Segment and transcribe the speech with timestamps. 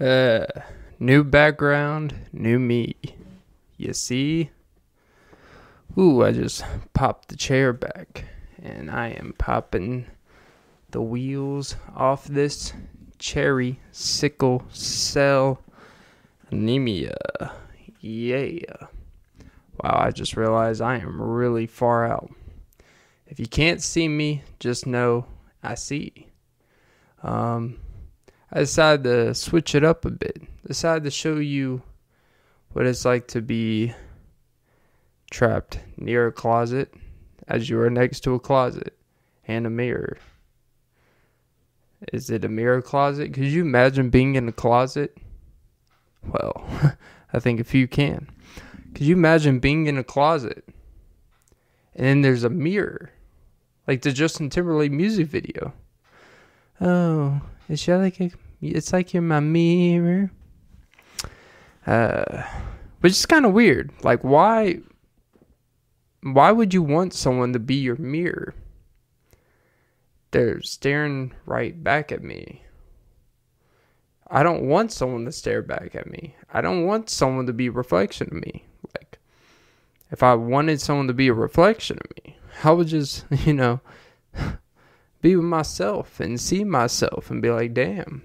[0.00, 0.44] Uh,
[0.98, 2.96] new background, new me.
[3.76, 4.50] You see?
[5.96, 8.24] Ooh, I just popped the chair back,
[8.60, 10.06] and I am popping
[10.90, 12.72] the wheels off this
[13.18, 15.62] cherry sickle cell
[16.50, 17.16] anemia.
[18.00, 18.88] Yeah.
[19.82, 22.30] Wow, I just realized I am really far out.
[23.26, 25.26] If you can't see me, just know
[25.62, 26.28] I see.
[27.22, 27.78] Um,
[28.54, 30.40] I decided to switch it up a bit.
[30.64, 31.82] Decided to show you
[32.72, 33.92] what it's like to be
[35.28, 36.94] trapped near a closet
[37.48, 38.96] as you are next to a closet
[39.48, 40.18] and a mirror.
[42.12, 43.34] Is it a mirror closet?
[43.34, 45.16] Could you imagine being in a closet?
[46.24, 46.64] Well,
[47.32, 48.30] I think if you can.
[48.94, 50.64] Could you imagine being in a closet
[51.96, 53.10] and then there's a mirror?
[53.88, 55.72] Like the Justin Timberlake music video.
[56.80, 58.30] Oh, is that like a
[58.70, 60.30] it's like you're my mirror.
[61.86, 62.42] Uh,
[63.00, 63.92] which is kind of weird.
[64.02, 64.78] Like, why?
[66.22, 68.54] Why would you want someone to be your mirror?
[70.30, 72.62] They're staring right back at me.
[74.28, 76.34] I don't want someone to stare back at me.
[76.52, 78.64] I don't want someone to be a reflection of me.
[78.96, 79.18] Like,
[80.10, 83.80] if I wanted someone to be a reflection of me, I would just, you know,
[85.20, 88.22] be with myself and see myself and be like, damn,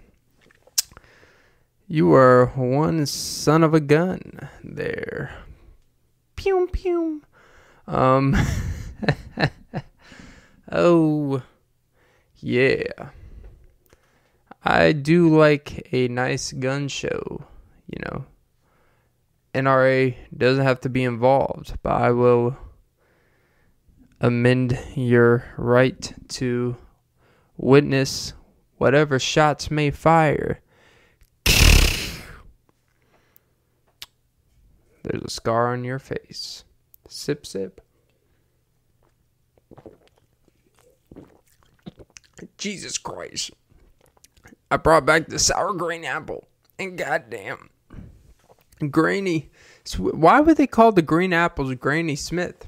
[1.91, 5.33] you are one son of a gun there.
[6.35, 7.23] Pew pew.
[7.87, 8.35] Um
[10.71, 11.41] Oh
[12.35, 13.09] yeah.
[14.63, 17.43] I do like a nice gun show,
[17.87, 18.25] you know.
[19.55, 22.55] NRA doesn't have to be involved, but I will
[24.21, 26.77] amend your right to
[27.57, 28.33] witness
[28.77, 30.61] whatever shots may fire
[35.19, 36.63] There's a scar on your face.
[37.09, 37.81] Sip, sip.
[42.57, 43.51] Jesus Christ.
[44.71, 46.47] I brought back the sour green apple.
[46.77, 47.69] And goddamn.
[48.89, 49.49] Granny.
[49.97, 52.67] Why would they call the green apples Granny Smith?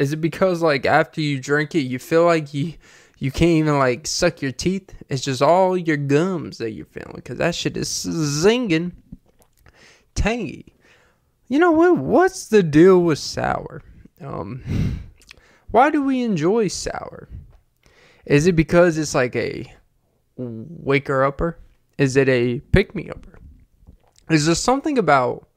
[0.00, 2.74] Is it because, like, after you drink it, you feel like you.
[3.20, 4.94] You can't even like suck your teeth.
[5.08, 8.92] It's just all your gums that you're feeling because that shit is zinging,
[10.14, 10.77] tangy.
[11.48, 11.96] You know what?
[11.96, 13.82] What's the deal with sour?
[14.20, 15.00] Um,
[15.70, 17.28] why do we enjoy sour?
[18.26, 19.72] Is it because it's like a
[20.36, 21.58] waker upper?
[21.96, 23.38] Is it a pick me upper?
[24.30, 25.48] Is there something about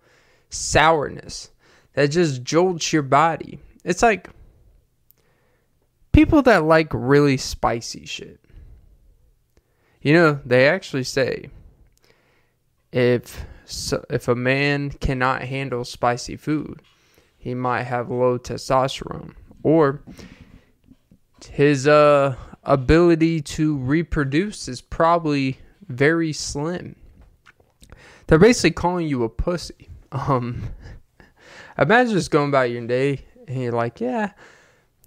[0.49, 1.51] sourness
[1.93, 3.59] that just jolts your body?
[3.83, 4.29] It's like
[6.13, 8.39] people that like really spicy shit.
[10.01, 11.49] You know, they actually say
[12.91, 16.81] if so if a man cannot handle spicy food,
[17.37, 19.33] he might have low testosterone
[19.63, 20.01] or
[21.49, 26.95] his uh, ability to reproduce is probably very slim.
[28.27, 29.89] They're basically calling you a pussy.
[30.11, 30.63] Um,
[31.77, 34.31] imagine just going about your day and you're like, yeah,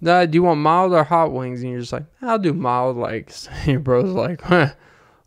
[0.01, 1.61] do you want mild or hot wings?
[1.61, 2.97] And you're just like, I'll do mild.
[2.97, 3.31] Like,
[3.65, 4.73] your bro's like, huh,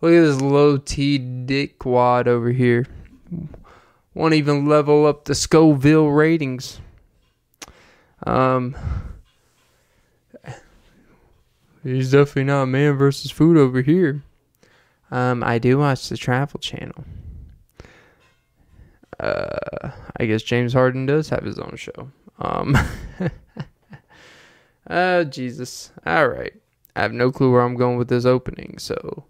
[0.00, 2.86] look at this low T dick wad over here
[4.14, 6.80] won't even level up the Scoville ratings.
[8.26, 8.76] Um,
[11.82, 14.22] he's definitely not man versus food over here.
[15.10, 17.04] Um, I do watch the Travel Channel.
[19.18, 22.10] Uh, I guess James Harden does have his own show.
[22.38, 22.76] Um,
[24.90, 25.90] oh Jesus!
[26.06, 26.52] All right,
[26.94, 29.24] I have no clue where I'm going with this opening, so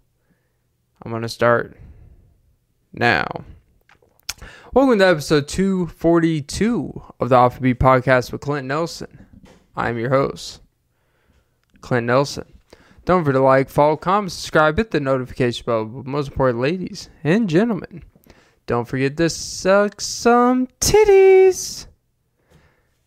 [1.01, 1.77] I'm gonna start
[2.93, 3.25] now.
[4.71, 9.25] Welcome to episode 242 of the Off Beat podcast with Clint Nelson.
[9.75, 10.61] I'm your host,
[11.81, 12.53] Clint Nelson.
[13.03, 15.85] Don't forget to like, follow, comment, subscribe, hit the notification bell.
[15.85, 18.03] But most important, ladies and gentlemen,
[18.67, 21.87] don't forget to suck some titties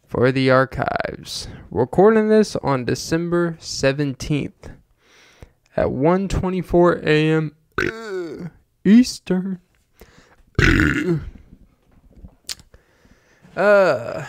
[0.04, 1.46] for the archives.
[1.70, 4.72] Recording this on December 17th
[5.76, 7.54] at 1:24 a.m.
[7.78, 8.48] Uh,
[8.84, 9.60] Eastern.
[13.56, 14.26] Uh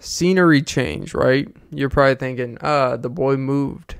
[0.00, 1.48] scenery change, right?
[1.70, 3.96] You're probably thinking, uh, the boy moved.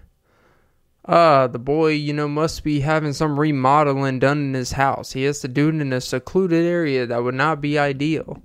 [1.05, 5.13] Uh, the boy, you know, must be having some remodeling done in his house.
[5.13, 8.43] He has to do it in a secluded area that would not be ideal.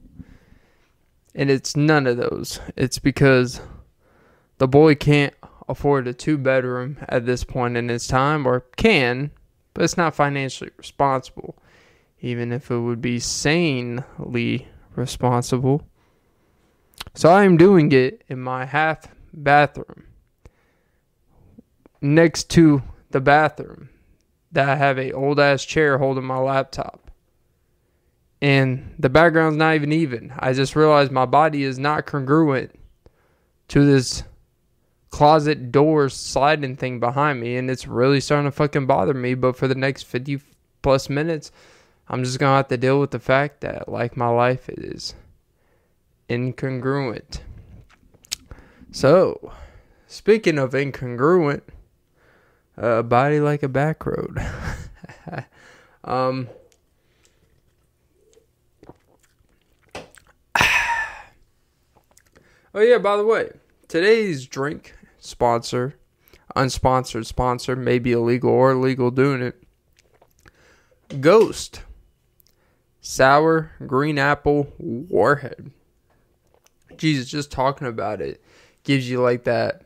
[1.35, 2.59] And it's none of those.
[2.75, 3.61] It's because
[4.57, 5.35] the boy can't
[5.69, 9.31] afford a two bedroom at this point in his time, or can,
[9.73, 11.57] but it's not financially responsible.
[12.19, 15.87] even if it would be sanely responsible.
[17.13, 20.05] So I am doing it in my half bathroom
[22.01, 23.89] next to the bathroom
[24.51, 27.11] that I have a old ass chair holding my laptop.
[28.41, 30.33] And the background's not even even.
[30.37, 32.77] I just realized my body is not congruent
[33.69, 34.23] to this
[35.09, 39.55] closet door sliding thing behind me and it's really starting to fucking bother me, but
[39.55, 40.39] for the next 50
[40.81, 41.51] plus minutes,
[42.07, 45.15] I'm just going to have to deal with the fact that like my life is
[46.29, 47.39] incongruent.
[48.91, 49.53] So,
[50.07, 51.61] speaking of incongruent,
[52.77, 54.37] a body like a back road.
[56.03, 56.49] um,
[62.73, 63.51] oh yeah, by the way,
[63.87, 65.95] today's drink sponsor,
[66.55, 69.61] unsponsored sponsor, maybe illegal or legal doing it.
[71.21, 71.83] Ghost
[72.99, 75.71] sour green apple warhead.
[76.97, 78.41] Jesus, just talking about it
[78.83, 79.81] gives you like that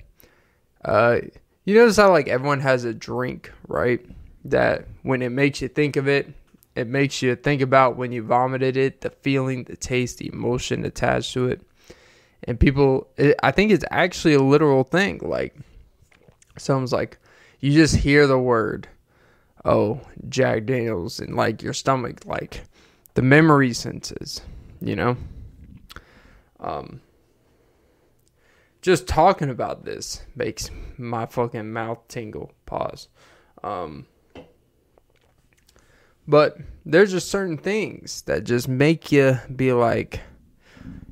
[0.86, 1.18] uh
[1.66, 4.04] you notice how like everyone has a drink, right?
[4.46, 6.34] That when it makes you think of it,
[6.76, 10.86] it makes you think about when you vomited it, the feeling, the taste, the emotion
[10.86, 11.62] attached to it.
[12.46, 15.20] And people, it, I think it's actually a literal thing.
[15.22, 15.56] Like,
[16.58, 17.20] someone's like,
[17.60, 18.88] you just hear the word,
[19.64, 22.64] oh, Jack Daniels, and like your stomach, like
[23.14, 24.42] the memory senses,
[24.80, 25.18] you know?
[26.62, 27.02] Um,
[28.82, 32.52] just talking about this makes my fucking mouth tingle.
[32.66, 33.10] Pause.
[33.64, 34.08] Um,
[36.28, 40.22] but there's just certain things that just make you be like,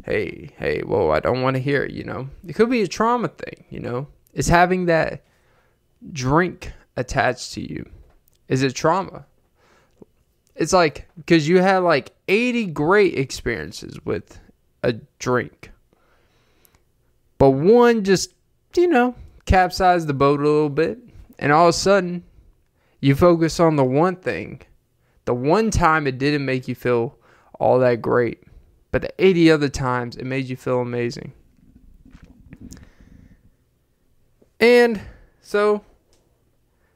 [0.04, 2.30] hey, hey, whoa, I don't want to hear it, you know?
[2.48, 4.08] It could be a trauma thing, you know?
[4.34, 5.24] It's having that
[6.12, 7.88] drink attached to you.
[8.48, 9.26] Is it trauma?
[10.56, 14.40] It's like, because you had like 80 great experiences with
[14.84, 15.72] a drink
[17.40, 18.34] but one just,
[18.76, 19.16] you know,
[19.46, 21.00] capsized the boat a little bit.
[21.40, 22.26] And all of a sudden,
[23.00, 24.62] you focus on the one thing,
[25.26, 27.18] the one time it didn't make you feel
[27.58, 28.44] all that great.
[28.92, 31.32] But the 80 other times, it made you feel amazing.
[34.60, 35.00] And
[35.40, 35.86] so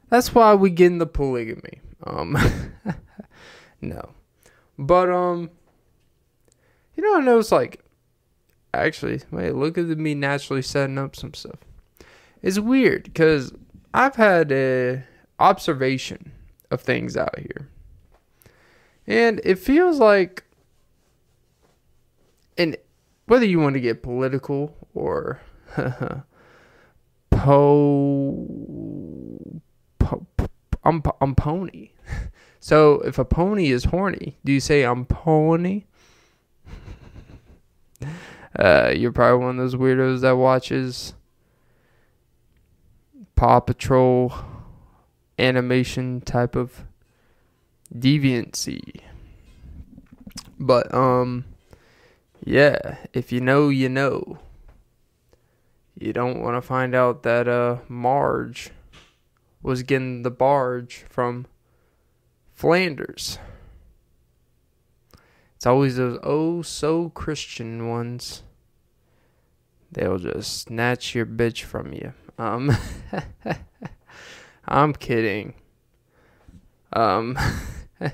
[0.10, 1.80] that's why we get into polygamy.
[2.06, 2.38] Um,
[3.82, 4.10] no.
[4.78, 5.52] But, um,
[7.04, 7.84] you know, I know it's like
[8.74, 11.60] actually, wait, look at me naturally setting up some stuff.
[12.42, 13.52] It's weird because
[13.94, 15.04] I've had a
[15.38, 16.32] observation
[16.72, 17.68] of things out here,
[19.06, 20.46] and it feels like,
[22.58, 22.78] and
[23.26, 25.42] whether you want to get political or
[25.76, 26.24] po,
[30.00, 30.26] po,
[30.84, 31.90] I'm I'm pony.
[32.64, 35.84] So if a pony is horny, do you say I'm pony?
[38.58, 41.14] Uh, you're probably one of those weirdos that watches
[43.36, 44.34] Paw Patrol
[45.40, 46.86] animation type of
[47.94, 49.02] deviancy.
[50.60, 51.46] But um
[52.46, 54.40] yeah, if you know you know.
[55.96, 58.72] You don't want to find out that uh Marge
[59.62, 61.46] was getting the barge from
[62.54, 63.40] Flanders.
[65.63, 68.43] It's always those oh so Christian ones.
[69.93, 72.12] They'll just snatch your bitch from you.
[72.38, 72.75] Um,
[74.67, 75.53] I'm kidding.
[76.91, 77.39] Um,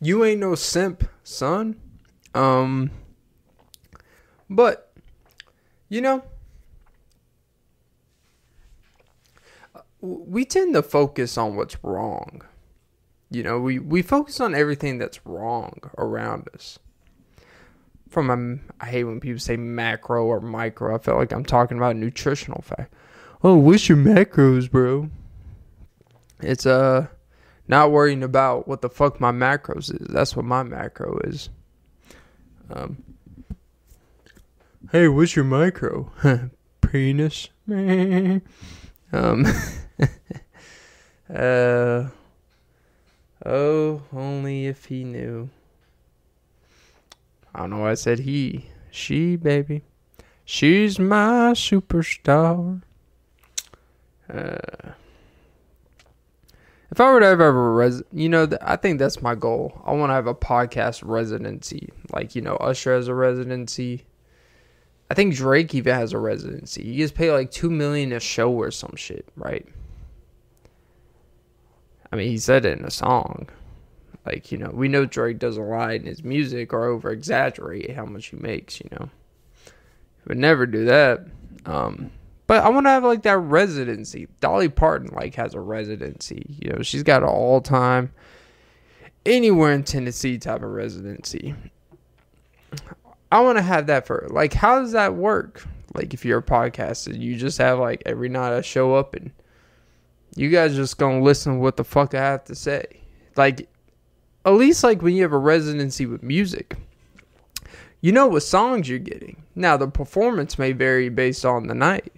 [0.00, 1.80] you ain't no simp, son.
[2.32, 2.92] Um,
[4.48, 4.92] but
[5.88, 6.22] you know
[10.00, 12.42] we tend to focus on what's wrong.
[13.30, 16.78] You know, we, we focus on everything that's wrong around us.
[18.08, 20.94] From a, I hate when people say macro or micro.
[20.96, 22.92] I feel like I'm talking about nutritional fact.
[23.42, 25.08] Oh, what's your macros, bro?
[26.40, 27.06] It's uh
[27.68, 30.08] not worrying about what the fuck my macros is.
[30.08, 31.50] That's what my macro is.
[32.68, 33.02] Um.
[34.90, 36.10] Hey, what's your micro?
[36.80, 37.48] Penis.
[37.68, 38.42] um.
[41.34, 42.08] uh,
[43.44, 45.50] oh, only if he knew.
[47.54, 48.70] I don't know why I said he.
[48.90, 49.82] She, baby.
[50.44, 52.82] She's my superstar.
[54.32, 54.92] Uh,
[56.90, 59.80] if I were to ever have a res, you know, I think that's my goal.
[59.84, 64.04] I want to have a podcast residency, like you know, Usher has a residency.
[65.08, 66.82] I think Drake even has a residency.
[66.84, 69.66] He gets paid like two million a show or some shit, right?
[72.12, 73.48] I mean, he said it in a song.
[74.26, 78.04] Like, you know, we know Drake doesn't lie in his music or over exaggerate how
[78.04, 79.08] much he makes, you know.
[79.64, 81.26] He would never do that.
[81.64, 82.10] Um,
[82.46, 84.26] but I want to have like that residency.
[84.40, 86.44] Dolly Parton like has a residency.
[86.60, 88.12] You know, she's got an all time
[89.24, 91.54] anywhere in Tennessee type of residency.
[93.32, 95.64] I want to have that for like how does that work?
[95.94, 99.30] Like if you're a podcaster, you just have like every night I show up and
[100.36, 102.84] you guys just gonna listen to what the fuck I have to say.
[103.36, 103.68] Like
[104.44, 106.76] at least like when you have a residency with music.
[108.00, 109.42] You know what songs you're getting.
[109.54, 112.12] Now the performance may vary based on the night.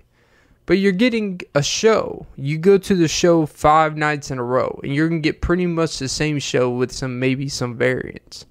[0.64, 2.26] But you're getting a show.
[2.37, 5.66] You go to the show five nights in a row, and you're gonna get pretty
[5.66, 8.47] much the same show with some maybe some variants.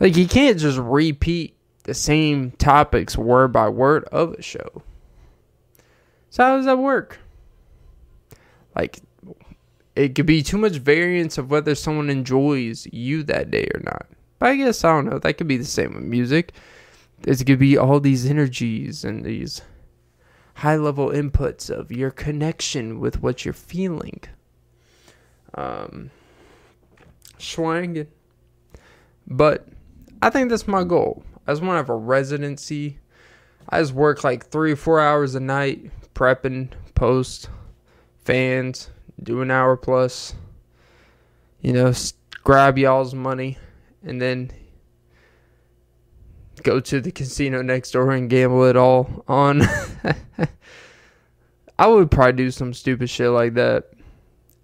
[0.00, 1.54] Like you can't just repeat
[1.84, 4.82] the same topics word by word of a show.
[6.30, 7.18] So how does that work?
[8.74, 9.00] Like
[9.96, 14.06] it could be too much variance of whether someone enjoys you that day or not.
[14.38, 15.18] But I guess I don't know.
[15.18, 16.52] That could be the same with music.
[17.26, 19.62] It could be all these energies and these
[20.54, 24.20] high level inputs of your connection with what you're feeling.
[25.54, 26.10] Um,
[27.38, 28.06] swanging.
[29.26, 29.68] But
[30.22, 31.22] I think that's my goal.
[31.46, 32.98] I just want to have a residency.
[33.68, 37.48] I just work like three or four hours a night prepping, post,
[38.24, 38.90] fans,
[39.22, 40.34] do an hour plus.
[41.60, 41.92] You know,
[42.42, 43.58] grab y'all's money
[44.02, 44.50] and then
[46.62, 49.62] go to the casino next door and gamble it all on.
[51.78, 53.90] I would probably do some stupid shit like that.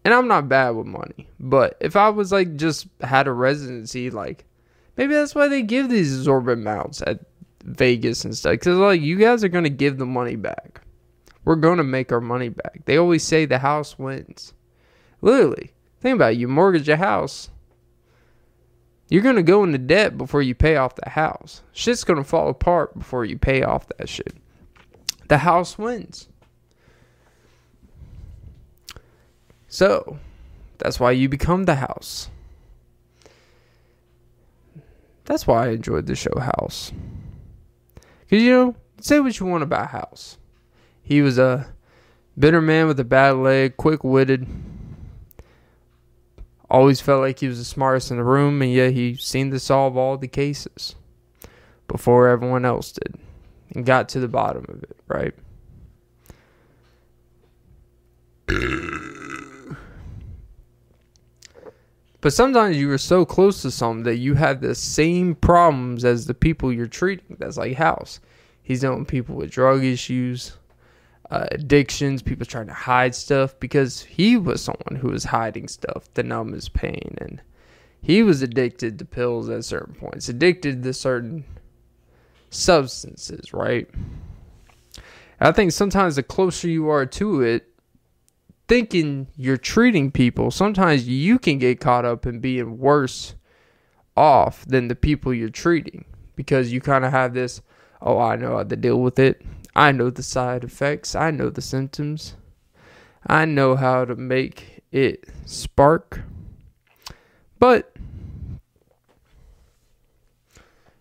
[0.05, 1.29] And I'm not bad with money.
[1.41, 4.45] But if I was like just had a residency, like
[4.97, 7.21] maybe that's why they give these exorbitant amounts at
[7.65, 8.53] Vegas and stuff.
[8.53, 10.81] Because like you guys are gonna give the money back.
[11.47, 12.83] We're gonna make our money back.
[12.87, 14.53] They always say the house wins.
[15.23, 16.39] Literally, think about it.
[16.39, 17.51] You mortgage a house.
[19.09, 21.63] You're gonna go into debt before you pay off the house.
[21.71, 24.35] Shit's gonna fall apart before you pay off that shit.
[25.29, 26.29] The house wins.
[29.69, 30.19] So,
[30.79, 32.29] that's why you become the house.
[35.27, 36.91] That's why I enjoyed the show House.
[38.25, 40.39] Because, you know, say what you want about House.
[41.07, 41.73] He was a
[42.37, 44.45] bitter man with a bad leg, quick witted.
[46.69, 49.61] Always felt like he was the smartest in the room, and yet he seemed to
[49.61, 50.97] solve all the cases
[51.87, 53.15] before everyone else did
[53.73, 55.33] and got to the bottom of it, right?
[62.21, 66.27] But sometimes you are so close to someone that you have the same problems as
[66.27, 67.37] the people you're treating.
[67.39, 68.19] That's like House.
[68.61, 70.57] He's dealing with people with drug issues,
[71.31, 76.13] uh, addictions, people trying to hide stuff because he was someone who was hiding stuff
[76.15, 77.17] to numb his pain.
[77.19, 77.43] And
[78.01, 81.45] he was addicted to pills at certain points, addicted to certain
[82.51, 83.89] substances, right?
[85.41, 87.69] I think sometimes the closer you are to it,
[88.69, 93.35] thinking you're treating people, sometimes you can get caught up in being worse
[94.17, 96.05] off than the people you're treating
[96.37, 97.61] because you kind of have this,
[98.01, 99.43] oh, I know how to deal with it.
[99.77, 101.15] I know the side effects.
[101.15, 102.35] I know the symptoms.
[103.27, 106.23] I know how to make it spark.
[107.59, 107.95] But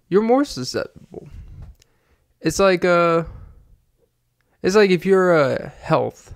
[0.09, 1.29] you're more susceptible.
[2.41, 3.23] It's like uh
[4.61, 6.33] it's like if you're a health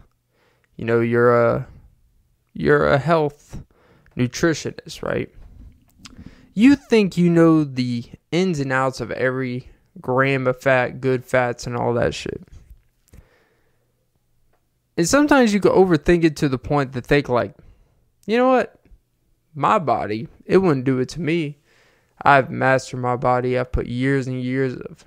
[0.77, 1.67] you know you're a
[2.53, 3.62] you're a health
[4.15, 5.29] nutritionist, right?
[6.53, 9.69] You think you know the ins and outs of every
[10.01, 12.41] gram of fat, good fats, and all that shit.
[14.98, 17.56] And sometimes you can overthink it to the point to think like,
[18.25, 18.75] you know what?
[19.56, 21.58] My body, it wouldn't do it to me.
[22.22, 23.58] I've mastered my body.
[23.58, 25.06] I've put years and years of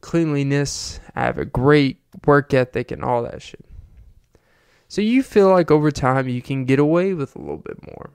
[0.00, 0.98] cleanliness.
[1.14, 3.64] I have a great work ethic and all that shit.
[4.88, 8.10] So you feel like over time you can get away with a little bit more.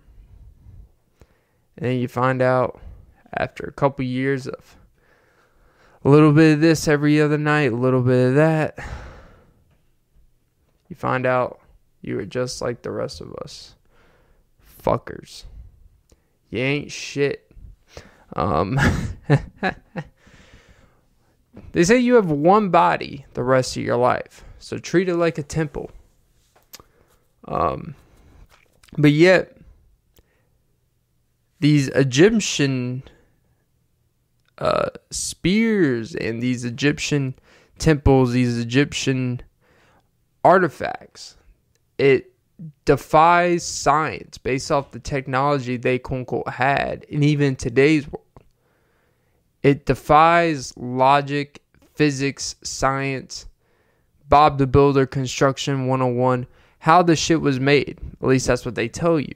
[1.77, 2.81] And then you find out
[3.35, 4.77] after a couple years of
[6.03, 8.77] a little bit of this every other night, a little bit of that,
[10.89, 11.59] you find out
[12.01, 13.75] you are just like the rest of us.
[14.83, 15.45] Fuckers.
[16.49, 17.49] You ain't shit.
[18.35, 18.77] Um,
[21.71, 25.37] they say you have one body the rest of your life, so treat it like
[25.37, 25.91] a temple.
[27.45, 27.95] Um,
[28.97, 29.57] but yet,
[31.59, 33.03] these Egyptian
[34.57, 37.35] uh, spears and these Egyptian
[37.79, 39.41] temples, these Egyptian
[40.43, 41.37] artifacts.
[41.97, 42.33] It
[42.85, 48.19] defies science based off the technology they quote unquote had, and even today's world.
[49.61, 51.61] It defies logic,
[51.93, 53.45] physics, science,
[54.27, 56.47] Bob the Builder, Construction 101,
[56.79, 57.99] how the shit was made.
[58.21, 59.33] At least that's what they tell you.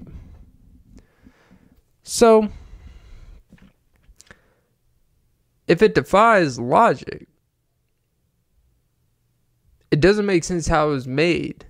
[2.04, 2.50] So,
[5.68, 7.28] if it defies logic,
[9.92, 11.66] it doesn't make sense how it was made.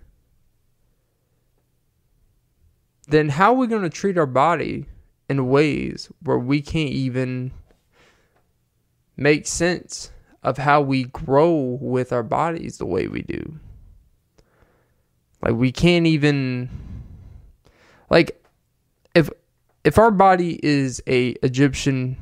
[3.07, 4.85] Then how are we going to treat our body
[5.29, 7.51] in ways where we can't even
[9.15, 10.11] make sense
[10.43, 13.59] of how we grow with our bodies the way we do?
[15.41, 16.69] Like we can't even
[18.09, 18.43] like
[19.15, 19.29] if
[19.83, 22.17] if our body is a Egyptian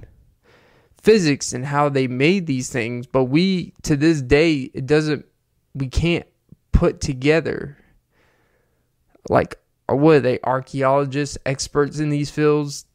[1.06, 5.24] physics and how they made these things, but we to this day it doesn't
[5.76, 6.26] we can't
[6.72, 7.78] put together
[9.30, 12.88] like what are they archaeologists experts in these fields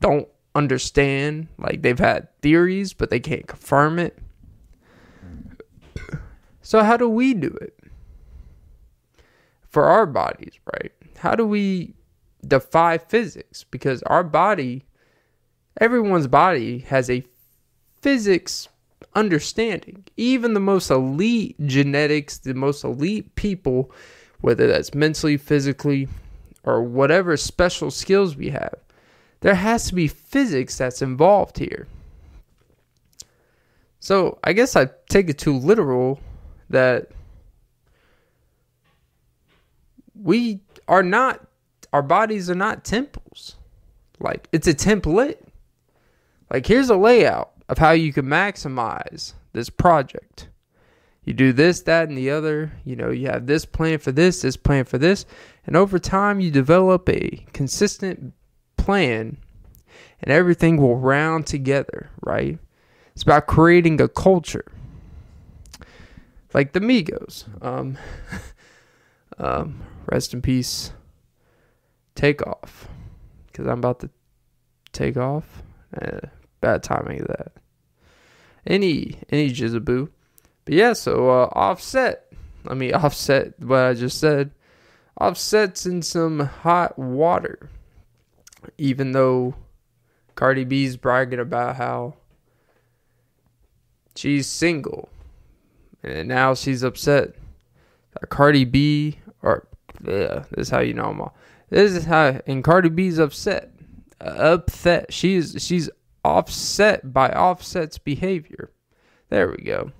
[0.00, 1.46] don't understand.
[1.56, 4.18] Like they've had theories but they can't confirm it.
[6.60, 7.78] So how do we do it?
[9.68, 10.90] For our bodies right?
[11.18, 11.94] How do we
[12.44, 13.62] defy physics?
[13.62, 14.86] Because our body
[15.80, 17.24] everyone's body has a
[18.04, 18.68] physics
[19.14, 20.04] understanding.
[20.18, 23.90] Even the most elite genetics, the most elite people,
[24.42, 26.06] whether that's mentally, physically,
[26.64, 28.76] or whatever special skills we have,
[29.40, 31.88] there has to be physics that's involved here.
[34.00, 36.20] So I guess I take it too literal
[36.68, 37.08] that
[40.14, 41.40] we are not,
[41.94, 43.56] our bodies are not temples.
[44.20, 45.38] Like it's a template.
[46.50, 50.48] Like here's a layout of how you can maximize this project.
[51.24, 52.72] You do this, that, and the other.
[52.84, 55.24] You know, you have this plan for this, this plan for this.
[55.66, 58.34] And over time, you develop a consistent
[58.76, 59.38] plan
[60.20, 62.58] and everything will round together, right?
[63.14, 64.64] It's about creating a culture.
[66.52, 67.44] Like the Migos.
[67.62, 67.98] Um,
[69.38, 70.92] um, rest in peace.
[72.14, 72.88] Takeoff.
[73.46, 74.10] Because I'm about to
[74.92, 75.62] take off.
[76.00, 76.28] Uh,
[76.64, 77.52] bad timing of that.
[78.66, 80.08] Any any jizzaboo.
[80.64, 82.32] But yeah, so uh, offset.
[82.64, 84.50] Let me offset what I just said.
[85.20, 87.70] Offset's in some hot water.
[88.78, 89.54] Even though
[90.36, 92.14] Cardi B's bragging about how
[94.16, 95.10] she's single.
[96.02, 97.34] And now she's upset.
[98.30, 99.66] Cardi B or
[100.02, 101.36] yeah, this is how you know I'm all.
[101.68, 103.70] This is how and Cardi B's upset.
[104.20, 105.12] Uh, upset.
[105.12, 105.90] She's she's
[106.24, 108.72] offset by Offset's behavior.
[109.28, 109.92] There we go.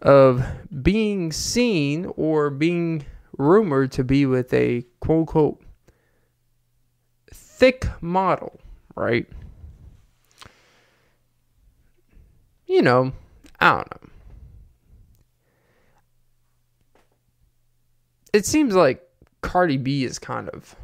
[0.00, 0.44] Of
[0.82, 3.04] being seen or being
[3.36, 5.62] rumored to be with a quote unquote
[7.32, 8.60] thick model,
[8.94, 9.26] right?
[12.66, 13.12] You know,
[13.58, 14.08] I don't know.
[18.32, 19.02] It seems like
[19.40, 20.76] Cardi B is kind of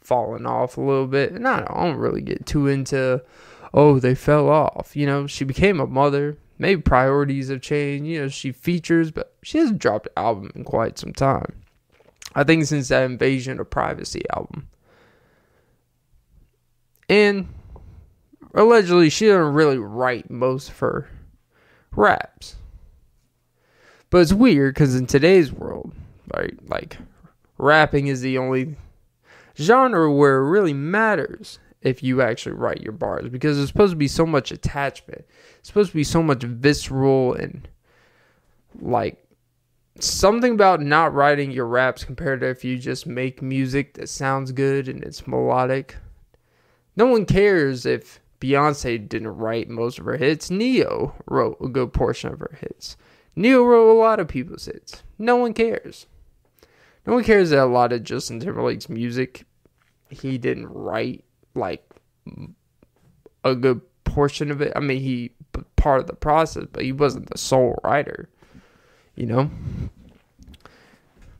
[0.00, 1.32] fallen off a little bit.
[1.32, 3.22] And I don't, I don't really get too into,
[3.72, 4.94] oh, they fell off.
[4.94, 6.36] You know, she became a mother.
[6.58, 8.06] Maybe priorities have changed.
[8.06, 11.62] You know, she features, but she hasn't dropped an album in quite some time.
[12.34, 14.68] I think since that Invasion of Privacy album.
[17.08, 17.48] And
[18.54, 21.08] allegedly, she doesn't really write most of her
[21.92, 22.56] raps.
[24.10, 25.92] But it's weird because in today's world,
[26.34, 26.98] right, like
[27.58, 28.76] rapping is the only
[29.56, 33.96] genre where it really matters if you actually write your bars because there's supposed to
[33.96, 35.24] be so much attachment.
[35.58, 37.66] It's supposed to be so much visceral and
[38.80, 39.24] like
[39.98, 44.52] something about not writing your raps compared to if you just make music that sounds
[44.52, 45.96] good and it's melodic.
[46.96, 50.50] No one cares if Beyonce didn't write most of her hits.
[50.50, 52.96] Ne-Yo wrote a good portion of her hits.
[53.36, 55.02] Ne-Yo wrote a lot of people's hits.
[55.18, 56.06] No one cares.
[57.06, 59.44] No one cares that a lot of Justin Timberlake's music
[60.08, 61.84] he didn't write like
[63.44, 64.72] a good portion of it.
[64.76, 65.32] I mean, he
[65.76, 68.28] part of the process, but he wasn't the sole writer.
[69.14, 69.50] You know.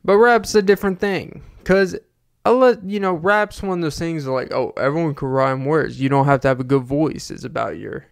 [0.03, 1.95] But rap's a different thing, cause
[2.43, 6.01] I let you know, rap's one of those things like, oh, everyone can rhyme words.
[6.01, 7.29] You don't have to have a good voice.
[7.29, 8.07] It's about your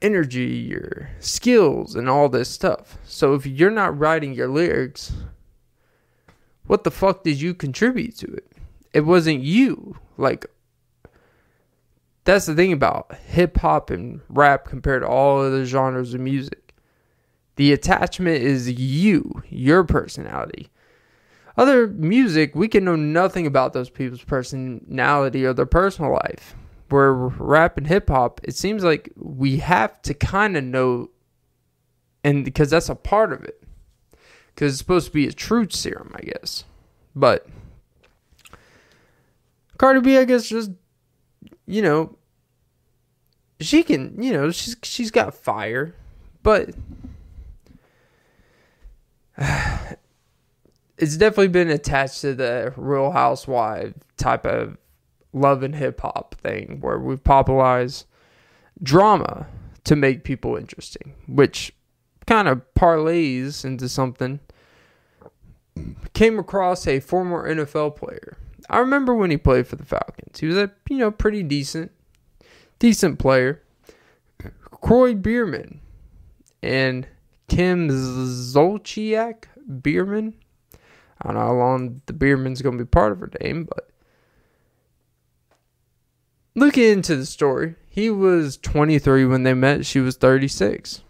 [0.00, 2.96] energy, your skills, and all this stuff.
[3.04, 5.12] So if you're not writing your lyrics,
[6.66, 8.52] what the fuck did you contribute to it?
[8.92, 9.96] It wasn't you.
[10.16, 10.46] Like
[12.30, 16.74] that's the thing about hip hop and rap compared to all other genres of music.
[17.56, 20.70] The attachment is you, your personality.
[21.56, 26.54] Other music, we can know nothing about those people's personality or their personal life.
[26.88, 31.10] Where rap and hip hop, it seems like we have to kind of know,
[32.22, 33.62] and because that's a part of it.
[34.54, 36.64] Because it's supposed to be a truth serum, I guess.
[37.14, 37.46] But
[39.78, 40.70] Cardi B, I guess, just
[41.66, 42.16] you know,
[43.60, 45.94] she can, you know, she's she's got fire,
[46.42, 46.70] but
[50.98, 54.76] it's definitely been attached to the Real Housewife type of
[55.32, 58.06] love and hip hop thing where we've popularized
[58.82, 59.46] drama
[59.84, 61.72] to make people interesting, which
[62.26, 64.40] kind of parlays into something.
[66.12, 68.36] Came across a former NFL player.
[68.68, 70.38] I remember when he played for the Falcons.
[70.38, 71.92] He was a you know pretty decent,
[72.80, 73.62] decent player.
[74.82, 75.80] Kroy Biermann
[76.62, 77.06] and
[77.46, 79.44] Kim Zolciak
[79.82, 80.34] Biermann.
[81.20, 83.90] I don't know how long the Biermann's going to be part of her name, but
[86.54, 89.84] looking into the story, he was 23 when they met.
[89.84, 91.02] She was 36.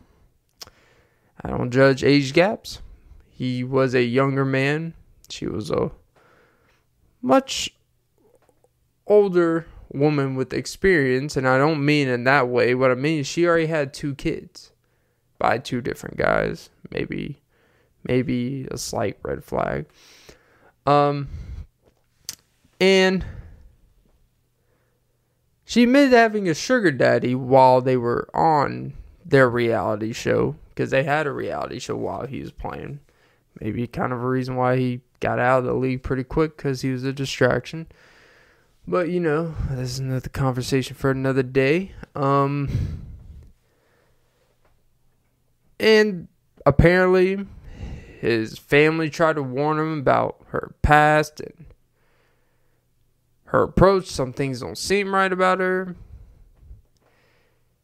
[1.43, 2.83] I don't judge age gaps.
[3.29, 4.95] He was a younger man.
[5.29, 5.93] She was a
[7.23, 7.71] much
[9.07, 12.75] older woman with experience, and I don't mean in that way.
[12.75, 14.73] What I mean is she already had two kids
[15.39, 16.71] by two different guys.
[16.91, 17.41] Maybe
[18.05, 19.87] maybe a slight red flag.
[20.87, 21.29] Um,
[22.81, 23.25] and
[25.65, 31.05] she admitted having a sugar daddy while they were on their reality show because they
[31.05, 33.01] had a reality show while he was playing.
[33.61, 36.81] Maybe kind of a reason why he got out of the league pretty quick because
[36.81, 37.87] he was a distraction.
[38.91, 41.93] But you know, this is another conversation for another day.
[42.17, 43.05] Um,
[45.79, 46.27] and
[46.67, 47.47] apparently,
[48.19, 51.67] his family tried to warn him about her past and
[53.45, 54.07] her approach.
[54.07, 55.95] Some things don't seem right about her.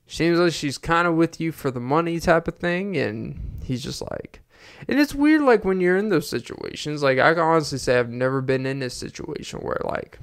[0.09, 2.97] Seems like she's kind of with you for the money type of thing.
[2.97, 4.40] And he's just like,
[4.88, 7.05] and it's weird, like when you're in those situations.
[7.05, 10.19] Like, I can honestly say I've never been in this situation where, like,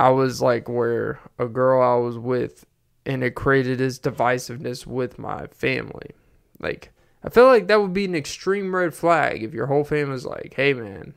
[0.00, 2.64] I was like where a girl I was with
[3.04, 6.12] and it created this divisiveness with my family.
[6.58, 6.90] Like,
[7.22, 10.54] I feel like that would be an extreme red flag if your whole family's like,
[10.56, 11.12] hey man,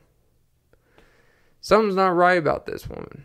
[1.62, 3.24] something's not right about this woman.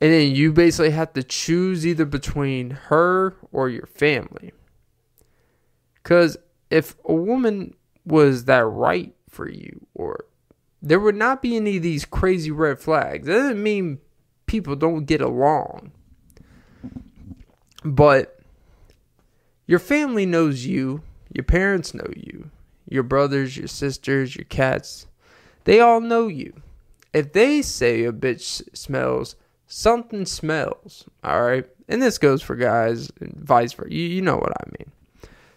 [0.00, 4.50] And then you basically have to choose either between her or your family.
[6.02, 6.36] Because
[6.68, 10.24] if a woman was that right for you, or
[10.82, 13.26] there would not be any of these crazy red flags.
[13.26, 13.98] That doesn't mean
[14.46, 15.92] people don't get along.
[17.84, 18.40] But
[19.66, 22.50] your family knows you your parents know you.
[22.88, 25.06] Your brothers, your sisters, your cats.
[25.64, 26.60] They all know you.
[27.12, 31.04] If they say a bitch smells, something smells.
[31.22, 31.66] All right?
[31.88, 33.92] And this goes for guys and vice versa.
[33.92, 34.90] You, you know what I mean.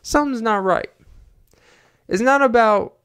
[0.04, 0.90] Something's not right.
[2.08, 2.96] It's not about,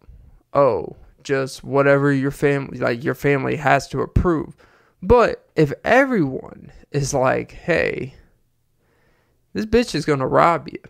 [0.52, 4.56] oh, just whatever your family, like your family has to approve.
[5.02, 8.14] But if everyone is like, hey,
[9.52, 10.80] this bitch is going to rob you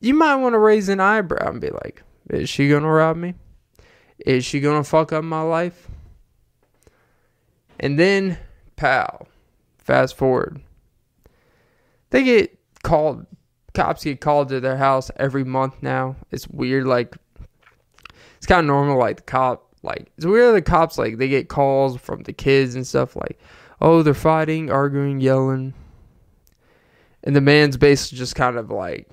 [0.00, 3.16] you might want to raise an eyebrow and be like, is she going to rob
[3.16, 3.34] me?
[4.18, 5.88] Is she going to fuck up my life?
[7.78, 8.38] And then,
[8.76, 9.28] pal,
[9.78, 10.60] fast forward.
[12.10, 13.26] They get called,
[13.74, 16.16] cops get called to their house every month now.
[16.30, 16.86] It's weird.
[16.86, 17.16] Like,
[18.40, 18.98] it's kind of normal.
[18.98, 20.56] Like, the cop, like, it's weird.
[20.56, 23.14] The cops, like, they get calls from the kids and stuff.
[23.14, 23.38] Like,
[23.80, 25.74] oh, they're fighting, arguing, yelling.
[27.22, 29.08] And the man's basically just kind of like,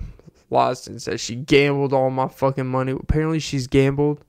[0.49, 2.93] lost and says she gambled all my fucking money.
[2.93, 4.23] Apparently, she's gambled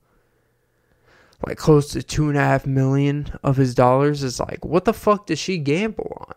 [1.45, 4.23] like close to two and a half million of his dollars.
[4.23, 6.35] Is like, what the fuck does she gamble on?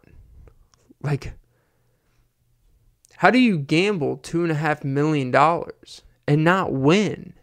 [1.02, 1.32] Like,
[3.16, 7.34] how do you gamble two and a half million dollars and not win?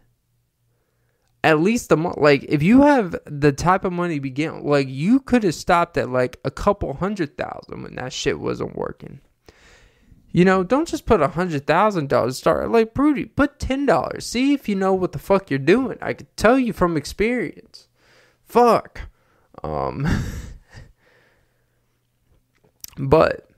[1.43, 5.21] At least the month, like, if you have the type of money begin, like you
[5.21, 9.21] could have stopped at like a couple hundred thousand when that shit wasn't working.
[10.31, 12.37] You know, don't just put a hundred thousand dollars.
[12.37, 13.25] Start like Prudy.
[13.25, 14.25] Put ten dollars.
[14.25, 15.97] See if you know what the fuck you're doing.
[16.01, 17.87] I could tell you from experience.
[18.45, 19.01] Fuck.
[19.63, 20.07] Um.
[22.97, 23.49] but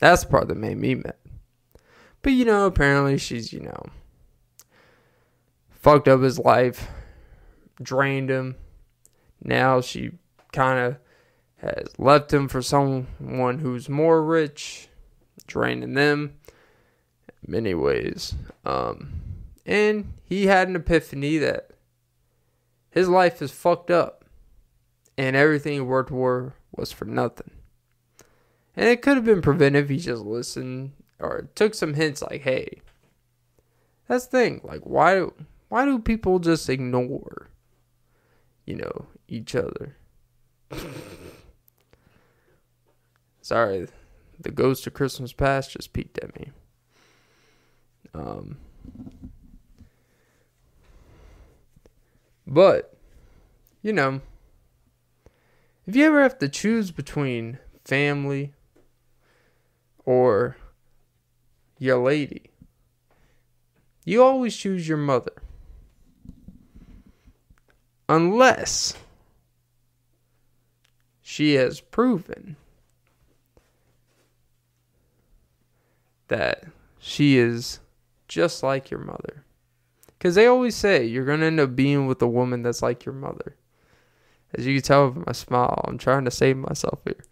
[0.00, 1.14] that's the part that made me mad.
[2.22, 3.86] But you know, apparently she's you know
[5.70, 6.88] fucked up his life,
[7.82, 8.56] drained him.
[9.42, 10.12] Now she
[10.52, 10.96] kind of
[11.58, 14.88] has left him for someone who's more rich,
[15.46, 16.34] draining them
[17.42, 18.34] in many ways.
[18.64, 19.20] Um,
[19.66, 21.70] and he had an epiphany that
[22.90, 24.24] his life is fucked up
[25.16, 27.50] and everything he worked for was for nothing.
[28.76, 32.42] And it could have been prevented if he just listened or took some hints like,
[32.42, 32.80] hey,
[34.06, 34.60] that's the thing.
[34.62, 35.26] Like, why
[35.68, 37.48] why do people just ignore,
[38.68, 39.96] you know, each other?
[43.40, 43.88] Sorry,
[44.38, 46.50] the ghost of Christmas past just peeked at me.
[48.12, 48.58] Um,
[52.46, 52.94] but,
[53.80, 54.20] you know,
[55.86, 58.52] if you ever have to choose between family
[60.04, 60.58] or
[61.78, 62.50] your lady,
[64.04, 65.32] you always choose your mother.
[68.08, 68.94] Unless
[71.20, 72.56] she has proven
[76.28, 76.64] that
[76.98, 77.80] she is
[78.28, 79.44] just like your mother.
[80.18, 83.04] Because they always say you're going to end up being with a woman that's like
[83.04, 83.56] your mother.
[84.54, 87.24] As you can tell from my smile, I'm trying to save myself here.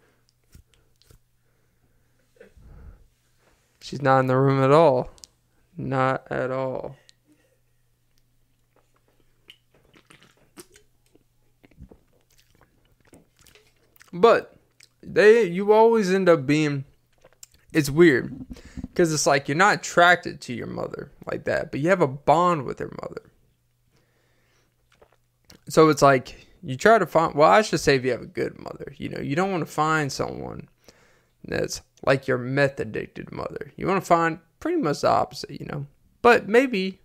[3.81, 5.09] She's not in the room at all.
[5.75, 6.97] Not at all.
[14.13, 14.55] But
[15.01, 16.85] they you always end up being
[17.73, 18.33] it's weird.
[18.81, 22.07] Because it's like you're not attracted to your mother like that, but you have a
[22.07, 23.31] bond with your mother.
[25.69, 28.25] So it's like you try to find well i should say if you have a
[28.25, 30.67] good mother you know you don't want to find someone
[31.47, 33.71] that's like your meth addicted mother.
[33.75, 35.87] You want to find pretty much the opposite you know.
[36.21, 36.99] But maybe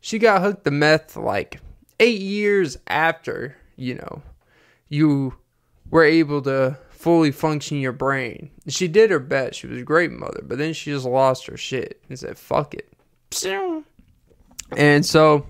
[0.00, 1.60] she got hooked to meth like
[1.98, 4.22] eight years after you know
[4.88, 5.36] you
[5.90, 10.10] were able to fully function your brain she did her best she was a great
[10.10, 12.92] mother but then she just lost her shit and said fuck it
[14.76, 15.46] and so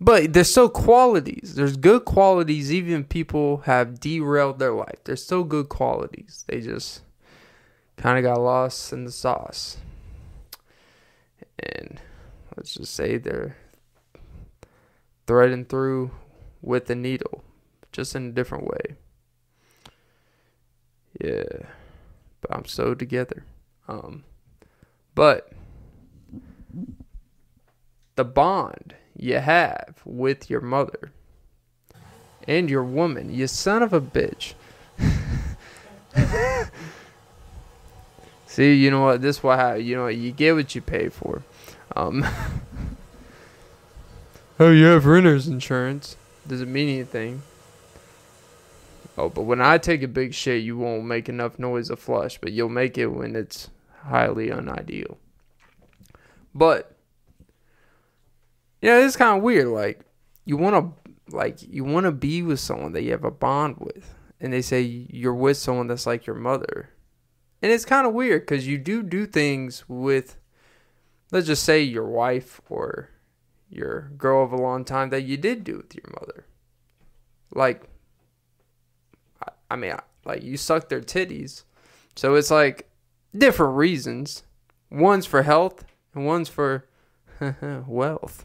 [0.00, 1.54] but there's still qualities.
[1.54, 4.98] There's good qualities, even people have derailed their life.
[5.04, 6.44] There's still good qualities.
[6.48, 7.00] They just
[7.96, 9.78] kind of got lost in the sauce.
[11.58, 12.00] And
[12.56, 13.56] let's just say they're
[15.26, 16.10] threading through
[16.60, 17.42] with a needle,
[17.96, 18.94] just in a different way.
[21.18, 21.64] Yeah.
[22.42, 23.44] But I'm so together.
[23.88, 24.24] Um,
[25.14, 25.50] but
[28.16, 31.10] the bond you have with your mother
[32.46, 34.52] and your woman, you son of a bitch.
[38.46, 39.22] See, you know what?
[39.22, 41.42] This why you know you get what you pay for.
[41.94, 42.26] Um,
[44.60, 46.16] oh, you have renter's insurance.
[46.46, 47.42] Does it mean anything?
[49.18, 52.38] Oh, but when I take a big shit, you won't make enough noise to flush,
[52.38, 53.70] but you'll make it when it's
[54.02, 55.16] highly unideal.
[56.54, 56.94] But
[58.82, 59.68] yeah, it's kind of weird.
[59.68, 60.00] Like,
[60.44, 63.76] you want to, like, you want to be with someone that you have a bond
[63.78, 66.90] with, and they say you're with someone that's like your mother,
[67.62, 70.36] and it's kind of weird because you do do things with,
[71.32, 73.10] let's just say your wife or
[73.70, 76.46] your girl of a long time that you did do with your mother.
[77.54, 77.88] Like,
[79.70, 81.64] I mean, like you suck their titties,
[82.14, 82.88] so it's like
[83.36, 84.42] different reasons.
[84.90, 86.86] One's for health, and one's for
[87.86, 88.44] wealth.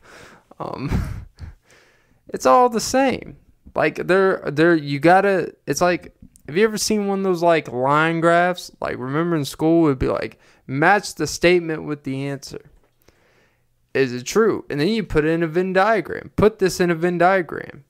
[0.59, 1.25] Um,
[2.29, 3.37] it's all the same.
[3.75, 5.53] Like they're they're you gotta.
[5.65, 6.15] It's like
[6.47, 8.71] have you ever seen one of those like line graphs?
[8.81, 12.59] Like remember in school it'd be like match the statement with the answer.
[13.93, 14.65] Is it true?
[14.69, 16.31] And then you put it in a Venn diagram.
[16.35, 17.83] Put this in a Venn diagram.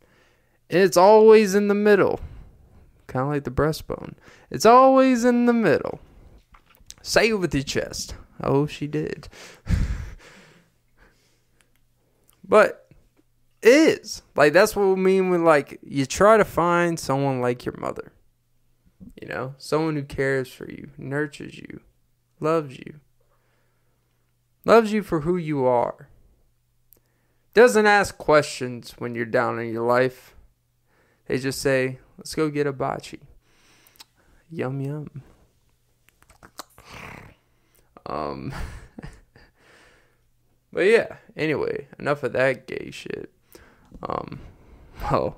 [0.69, 2.19] And it's always in the middle.
[3.11, 4.13] Kind of like the breastbone.
[4.49, 5.99] It's always in the middle.
[7.01, 8.15] Say it with your chest.
[8.41, 9.27] Oh, she did.
[12.51, 12.91] But
[13.63, 17.77] is like that's what we mean when like you try to find someone like your
[17.77, 18.11] mother.
[19.21, 21.79] You know, someone who cares for you, nurtures you,
[22.41, 22.99] loves you.
[24.65, 26.09] Loves you for who you are.
[27.53, 30.35] Doesn't ask questions when you're down in your life.
[31.27, 33.19] They just say, "Let's go get a bocce."
[34.51, 35.23] Yum yum.
[38.05, 38.53] Um
[40.73, 43.31] But yeah, anyway, enough of that gay shit.
[44.03, 44.39] Um,
[45.11, 45.35] oh,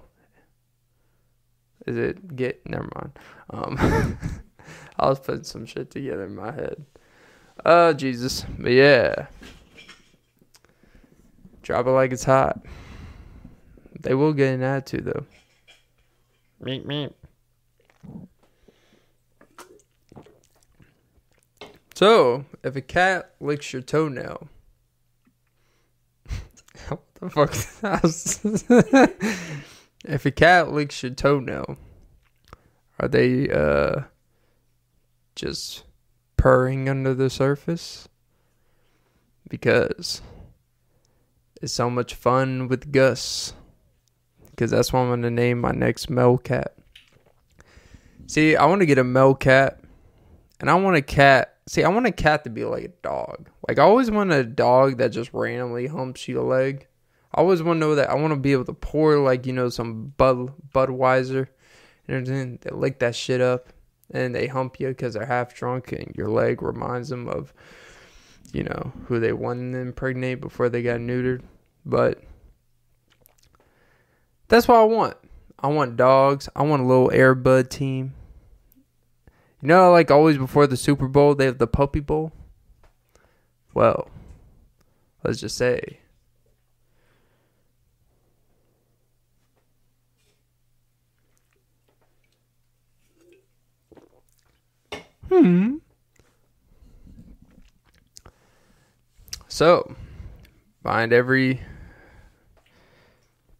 [1.87, 2.61] is it get?
[2.67, 3.19] Never mind.
[3.49, 4.17] Um,
[4.99, 6.85] I was putting some shit together in my head.
[7.65, 9.27] Oh Jesus, but yeah,
[11.63, 12.63] drop it like it's hot.
[13.99, 15.25] They will get an attitude though.
[16.63, 17.13] Meep meep.
[21.93, 24.47] So, if a cat licks your toenail,
[26.87, 27.53] what the fuck
[30.05, 31.77] if a cat licks your toenail,
[32.99, 34.03] are they uh
[35.35, 35.83] just
[36.37, 38.07] purring under the surface?
[39.49, 40.21] Because
[41.61, 43.53] it's so much fun with Gus.
[44.53, 46.75] Because that's what I'm gonna name my next male cat.
[48.27, 49.81] See, I want to get a male cat,
[50.59, 53.49] and I want a cat See, I want a cat to be like a dog.
[53.67, 56.87] Like I always want a dog that just randomly humps you a leg.
[57.33, 58.09] I always want to know that.
[58.09, 61.47] I want to be able to pour like you know some Bud Budweiser,
[62.07, 63.69] and then they lick that shit up,
[64.11, 67.53] and they hump you because they're half drunk, and your leg reminds them of,
[68.51, 71.43] you know, who they wanted to impregnate before they got neutered.
[71.85, 72.21] But
[74.53, 75.17] that's what I want.
[75.57, 76.47] I want dogs.
[76.55, 78.13] I want a little Airbud team.
[79.63, 82.31] You know, like always before the Super Bowl, they have the Puppy Bowl.
[83.73, 84.09] Well,
[85.23, 86.01] let's just say.
[95.29, 95.77] Hmm.
[99.47, 99.95] So,
[100.83, 101.61] find every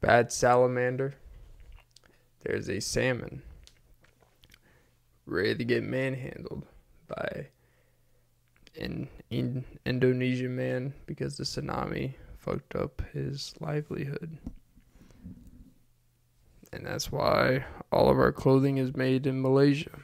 [0.04, 1.16] bad salamander.
[2.44, 3.42] There's a salmon
[5.26, 6.66] ready to get manhandled
[7.08, 7.48] by
[8.78, 14.38] an in Indonesian man because the tsunami fucked up his livelihood.
[16.74, 20.00] And that's why all of our clothing is made in Malaysia.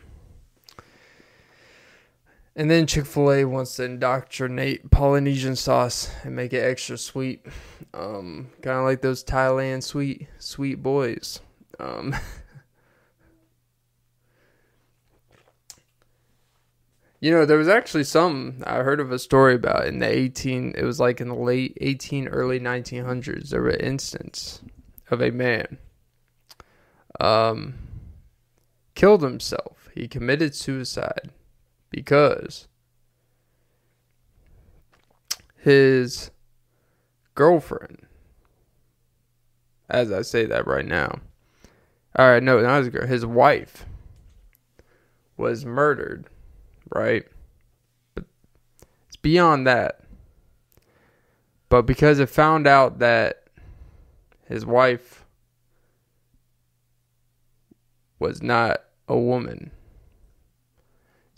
[2.59, 7.45] And then Chick fil A wants to indoctrinate Polynesian sauce and make it extra sweet.
[7.93, 11.39] Um, kind of like those Thailand sweet, sweet boys.
[11.79, 12.13] Um,
[17.21, 20.75] You know, there was actually some I heard of a story about in the 18
[20.77, 24.61] it was like in the late 18 early 1900s there an instance
[25.11, 25.79] of a man
[27.19, 27.73] um
[28.95, 29.89] killed himself.
[29.93, 31.31] He committed suicide
[31.89, 32.67] because
[35.57, 36.31] his
[37.35, 38.05] girlfriend
[39.89, 41.19] as I say that right now.
[42.15, 43.85] All right, no, not his girl, his wife
[45.35, 46.27] was murdered
[46.89, 47.25] right?
[48.15, 48.25] But
[49.07, 50.01] it's beyond that.
[51.69, 53.43] But because it found out that
[54.47, 55.25] his wife
[58.17, 59.71] was not a woman.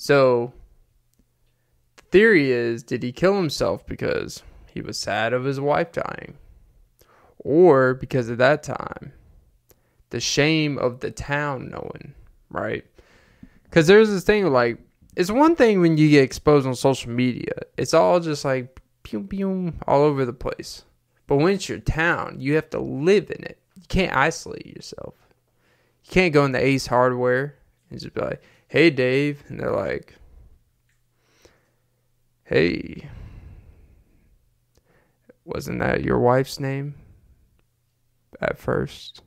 [0.02, 0.52] So
[1.96, 6.40] the theory is did he kill himself because he was sad of his wife dying?
[7.38, 9.14] Or because at that time,
[10.10, 12.16] the shame of the town knowing,
[12.50, 12.84] right?
[13.66, 14.80] Because there's this thing like
[15.16, 17.54] it's one thing when you get exposed on social media.
[17.78, 20.84] It's all just like pew pew all over the place.
[21.28, 23.60] But when it's your town, you have to live in it.
[23.76, 25.14] You can't isolate yourself.
[26.06, 27.54] You can't go into Ace Hardware
[27.92, 30.16] and just be like, "Hey, Dave," and they're like,
[32.46, 33.10] "Hey,
[35.44, 36.96] wasn't that your wife's name
[38.40, 39.24] at first?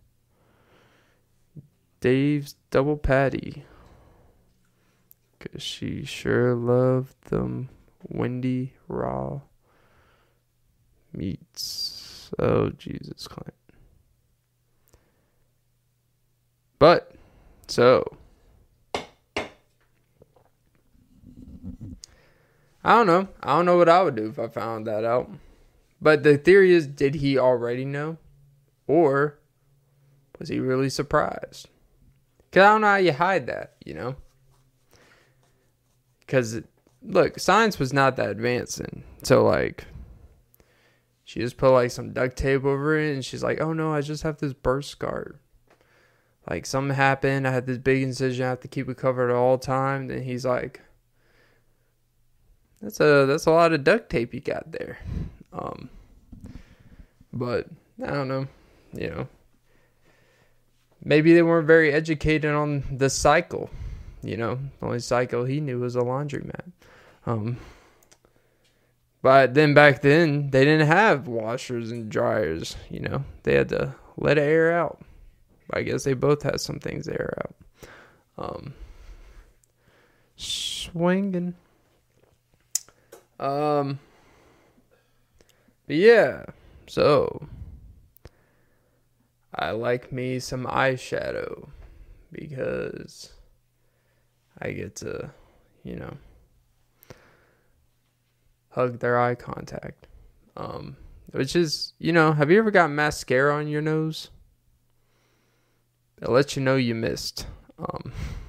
[2.01, 3.65] Dave's double patty.
[5.41, 7.69] Cause she sure loved them
[8.09, 9.43] windy raw
[11.13, 12.31] meats.
[12.39, 13.53] Oh Jesus, Clint.
[16.79, 17.13] But
[17.69, 18.17] so
[22.93, 23.29] don't know.
[23.43, 25.31] I don't know what I would do if I found that out.
[26.01, 28.19] But the theory is did he already know?
[28.87, 29.39] Or
[30.39, 31.69] was he really surprised?
[32.51, 34.17] Because I don't know how you hide that, you know?
[36.27, 36.61] because
[37.03, 39.05] look, science was not that advancing.
[39.23, 39.87] So like,
[41.25, 44.01] she just put like some duct tape over it, and she's like, "Oh no, I
[44.01, 45.37] just have this burst scar.
[46.49, 47.47] Like something happened.
[47.49, 48.45] I had this big incision.
[48.45, 50.81] I have to keep it covered at all time." Then he's like,
[52.85, 54.99] "That's a that's a lot of duct tape you got there."
[55.53, 55.91] Um,
[57.33, 57.67] but
[58.03, 58.47] I don't know,
[58.93, 59.29] you know.
[61.03, 63.71] Maybe they weren't very educated on the cycle
[64.25, 66.73] you know, the only cycle he knew was a laundromat.
[67.27, 67.59] Um,
[69.21, 72.77] but then back then, they didn't have washers and dryers.
[72.91, 75.01] You know, they had to let air out.
[75.73, 77.55] I guess they both had some things air out.
[78.37, 78.75] Um,
[80.37, 81.55] swinging.
[83.39, 83.99] Um,
[85.87, 86.45] but yeah,
[86.87, 87.47] so
[89.55, 91.69] I like me some eyeshadow
[92.33, 93.33] because
[94.61, 95.31] I get to,
[95.83, 96.17] you know,
[98.71, 100.07] hug their eye contact.
[100.57, 100.97] Um,
[101.33, 104.31] which is, you know, have you ever got mascara on your nose?
[106.23, 107.47] It lets you know you missed.
[107.79, 108.13] Um,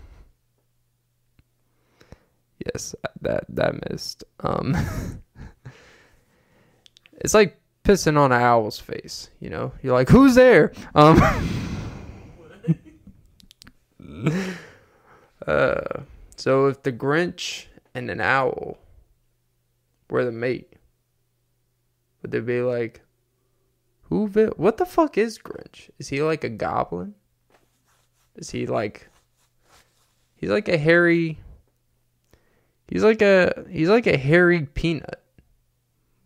[2.65, 4.23] yes, that that missed.
[4.41, 4.75] Um,
[7.13, 9.29] it's like pissing on an owl's face.
[9.39, 10.73] You know, you're like, who's there?
[10.93, 11.21] Um,
[15.47, 16.01] uh,
[16.35, 18.77] so if the Grinch and an owl
[20.09, 20.73] were the mate,
[22.21, 23.01] would they be like,
[24.03, 24.27] who?
[24.27, 25.89] Vi- what the fuck is Grinch?
[25.99, 27.15] Is he like a goblin?
[28.35, 29.09] Is he like?
[30.35, 31.39] He's like a hairy.
[32.87, 35.21] He's like a he's like a hairy peanut.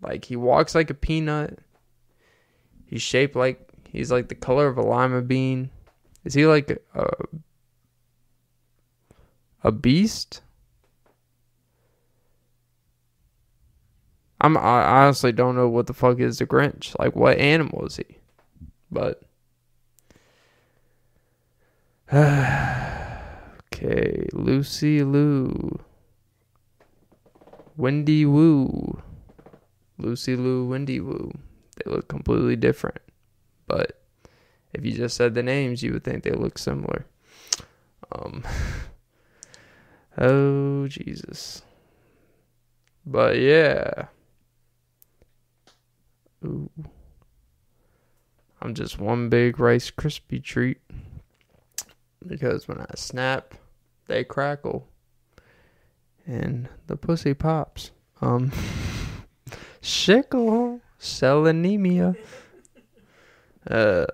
[0.01, 1.59] Like he walks like a peanut.
[2.85, 5.69] He's shaped like he's like the color of a lima bean.
[6.23, 7.09] Is he like a
[9.63, 10.41] a beast?
[14.41, 16.97] I'm I honestly don't know what the fuck is the Grinch.
[16.99, 18.05] Like what animal is he?
[18.91, 19.21] But
[22.13, 23.19] okay,
[24.33, 25.79] Lucy Lou.
[27.79, 29.01] Wendy Woo.
[29.97, 31.31] Lucy Lou, Wendy Woo.
[31.77, 32.99] They look completely different.
[33.67, 34.01] But
[34.73, 37.05] if you just said the names, you would think they look similar.
[38.11, 38.43] Um
[40.17, 41.61] Oh Jesus.
[43.05, 44.07] But yeah.
[46.45, 46.69] Ooh.
[48.61, 50.81] I'm just one big Rice Krispie treat
[52.27, 53.53] because when I snap,
[54.07, 54.89] they crackle
[56.29, 57.91] and the pussy pops.
[58.21, 58.51] Um,
[59.81, 62.15] sickle cell anemia.
[63.69, 64.05] Uh,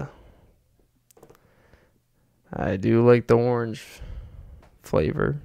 [2.53, 3.83] I do like the orange
[4.83, 5.41] flavor,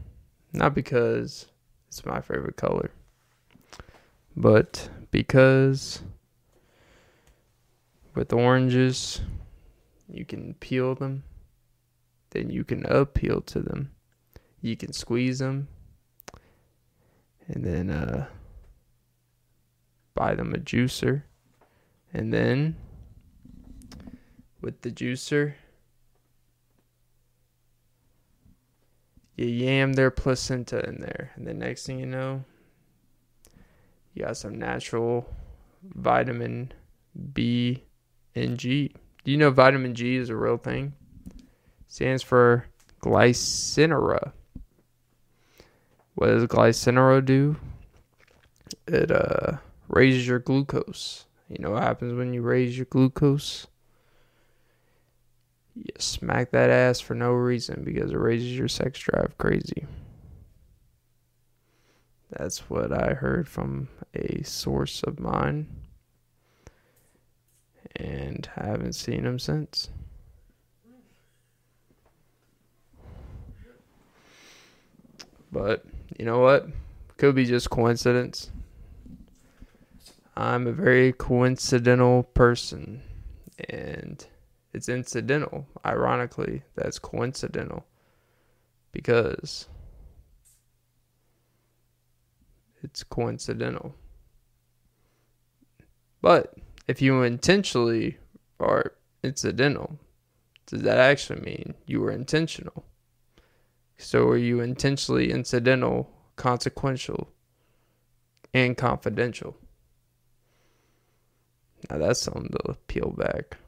[0.52, 1.46] not because
[1.88, 2.90] it's my favorite color,
[4.36, 6.02] but because
[8.14, 9.20] with oranges,
[10.08, 11.24] you can peel them
[12.30, 13.90] then you can appeal to them.
[14.60, 15.68] You can squeeze them
[17.50, 18.26] and then uh,
[20.14, 21.22] buy them a juicer.
[22.12, 22.76] And then
[24.60, 25.54] with the juicer,
[29.36, 31.32] you yam their placenta in there.
[31.34, 32.44] And the next thing you know,
[34.14, 35.28] you got some natural
[35.82, 36.72] vitamin
[37.32, 37.84] B
[38.34, 38.94] and G.
[39.24, 40.94] Do you know vitamin G is a real thing?
[41.90, 42.64] stands for
[43.02, 44.32] glycinura.
[46.20, 47.56] What does glycinura do?
[48.86, 49.56] It uh
[49.88, 51.24] raises your glucose.
[51.48, 53.68] You know what happens when you raise your glucose?
[55.74, 59.86] You smack that ass for no reason because it raises your sex drive crazy.
[62.28, 65.68] That's what I heard from a source of mine.
[67.96, 69.88] And I haven't seen him since.
[75.50, 75.86] But
[76.20, 76.66] you know what?
[77.16, 78.50] Could be just coincidence.
[80.36, 83.00] I'm a very coincidental person.
[83.70, 84.22] And
[84.74, 85.66] it's incidental.
[85.82, 87.86] Ironically, that's coincidental.
[88.92, 89.66] Because
[92.82, 93.94] it's coincidental.
[96.20, 96.52] But
[96.86, 98.18] if you intentionally
[98.58, 98.92] are
[99.22, 99.98] incidental,
[100.66, 102.84] does that actually mean you were intentional?
[104.00, 107.28] So are you intentionally incidental, consequential,
[108.54, 109.56] and confidential?
[111.88, 113.58] Now that's something to peel back.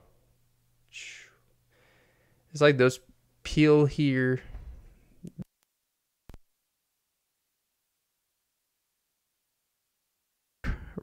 [2.50, 2.98] It's like those
[3.42, 4.40] peel here.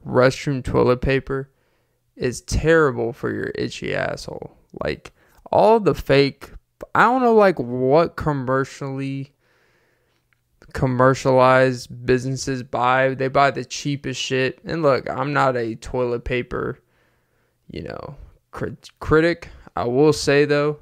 [0.04, 1.50] Restroom toilet paper
[2.16, 4.56] is terrible for your itchy asshole.
[4.84, 5.12] Like
[5.52, 6.50] all the fake
[6.94, 9.32] I don't know like what commercially
[10.72, 13.14] commercialized businesses buy.
[13.14, 14.60] They buy the cheapest shit.
[14.64, 16.78] And look, I'm not a toilet paper,
[17.70, 18.16] you know,
[18.50, 19.48] crit- critic.
[19.76, 20.80] I will say though,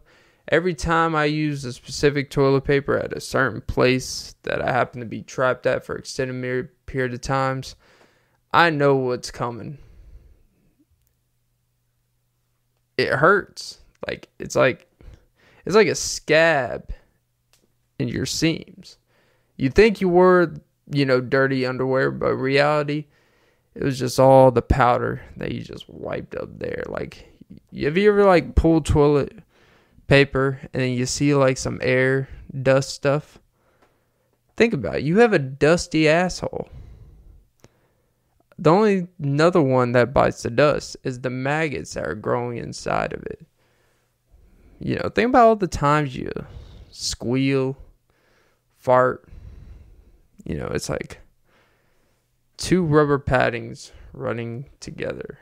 [0.49, 5.01] every time I use a specific toilet paper at a certain place that I happen
[5.01, 7.77] to be trapped at for extended period of times,
[8.53, 9.79] I know what's coming.
[12.97, 13.79] It hurts.
[14.07, 14.88] Like it's like
[15.69, 16.91] it's like a scab
[18.01, 18.99] in your seams.
[19.57, 20.55] You think you were,
[20.91, 23.07] you know, dirty underwear, but reality,
[23.77, 26.83] it was just all the powder that you just wiped up there.
[26.89, 27.29] Like,
[27.81, 29.39] have you ever like pulled toilet
[30.09, 32.29] paper and then you see like some air
[32.63, 33.39] dust stuff.
[34.57, 35.05] Think about it.
[35.05, 36.69] You have a dusty asshole.
[38.59, 43.13] The only another one that bites the dust is the maggots that are growing inside
[43.13, 43.47] of it.
[44.79, 46.31] You know, think about all the times you
[46.91, 47.77] squeal,
[48.77, 49.29] fart.
[50.45, 51.21] You know, it's like
[52.57, 55.39] two rubber paddings running together.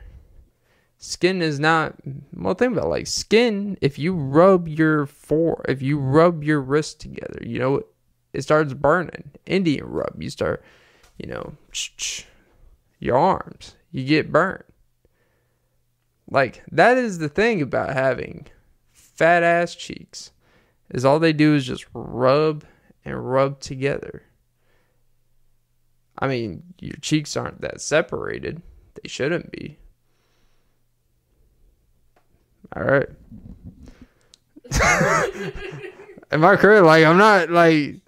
[0.97, 1.95] Skin is not
[2.33, 6.99] well think about like skin, if you rub your fore if you rub your wrist
[6.99, 7.81] together, you know
[8.33, 9.31] it starts burning.
[9.45, 10.63] Indian rub, you start,
[11.17, 11.55] you know,
[12.99, 14.65] your arms, you get burnt.
[16.29, 18.47] Like that is the thing about having
[19.17, 20.31] fat ass cheeks.
[20.89, 22.63] Is all they do is just rub
[23.03, 24.23] and rub together.
[26.17, 28.61] I mean, your cheeks aren't that separated.
[28.95, 29.77] They shouldn't be.
[32.75, 33.09] All right.
[36.31, 36.85] Am I correct?
[36.85, 38.01] Like, I'm not like.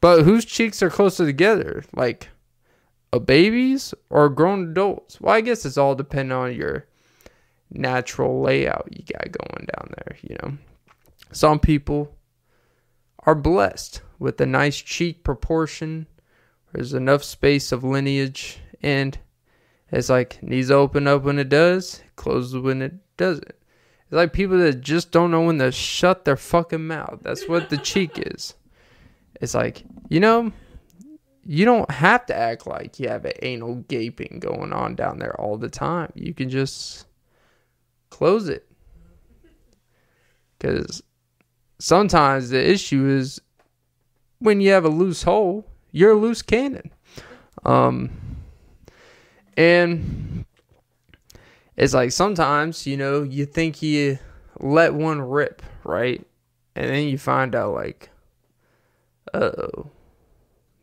[0.00, 1.84] But whose cheeks are closer together?
[1.94, 2.28] Like
[3.12, 5.20] a baby's or a grown adults?
[5.20, 6.87] Well, I guess it's all depending on your
[7.70, 10.58] natural layout you got going down there, you know.
[11.32, 12.16] Some people
[13.26, 16.06] are blessed with a nice cheek proportion.
[16.72, 19.18] There's enough space of lineage and
[19.90, 23.48] it's like knees open up when it does, closes when it doesn't.
[23.48, 27.20] It's like people that just don't know when to shut their fucking mouth.
[27.22, 28.54] That's what the cheek is.
[29.40, 30.52] It's like, you know,
[31.44, 35.38] you don't have to act like you have an anal gaping going on down there
[35.40, 36.12] all the time.
[36.14, 37.06] You can just
[38.10, 38.66] close it.
[40.58, 41.02] Because
[41.78, 43.40] sometimes the issue is
[44.38, 46.92] when you have a loose hole, you're a loose cannon.
[47.64, 48.10] Um,
[49.56, 50.44] and
[51.76, 54.18] it's like sometimes, you know, you think you
[54.60, 56.24] let one rip, right?
[56.74, 58.10] And then you find out, like,
[59.34, 59.90] oh,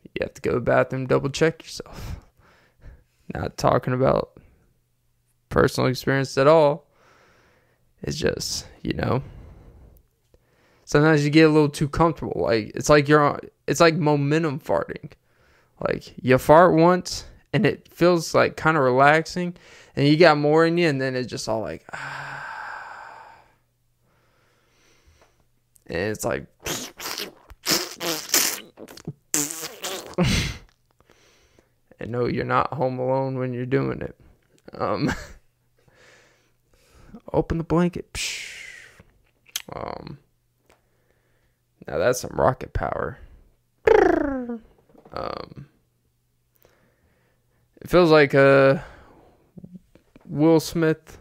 [0.04, 2.16] you have to go to the bathroom, double check yourself.
[3.34, 4.38] Not talking about
[5.48, 6.85] personal experience at all.
[8.02, 9.22] It's just, you know,
[10.84, 12.42] sometimes you get a little too comfortable.
[12.42, 15.10] Like, it's like you're on, it's like momentum farting.
[15.80, 19.56] Like, you fart once and it feels like kind of relaxing,
[19.94, 22.42] and you got more in you, and then it's just all like, ah.
[25.86, 26.46] and it's like,
[31.98, 34.14] and no, you're not home alone when you're doing it.
[34.74, 35.10] Um,
[37.32, 38.18] open the blanket.
[39.74, 40.18] Um,
[41.86, 43.18] now that's some rocket power.
[45.12, 45.66] Um,
[47.80, 48.78] it feels like uh,
[50.24, 51.18] Will Smith.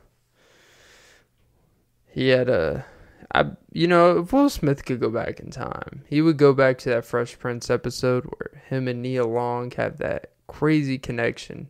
[2.08, 2.86] He had a,
[3.34, 6.78] I you know if Will Smith could go back in time, he would go back
[6.80, 11.70] to that Fresh Prince episode where him and Nia Long have that crazy connection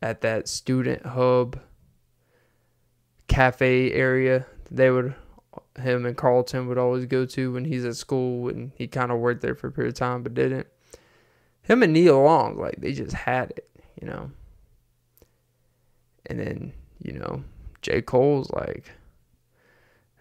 [0.00, 1.60] at that student hub
[3.32, 4.46] cafe area.
[4.70, 5.14] They would
[5.78, 9.18] him and Carlton would always go to when he's at school and he kind of
[9.18, 10.66] worked there for a period of time but didn't.
[11.62, 13.68] Him and Nia Long, like they just had it
[14.02, 14.30] you know.
[16.26, 16.72] And then,
[17.02, 17.44] you know,
[17.82, 18.02] J.
[18.02, 18.90] Cole's like,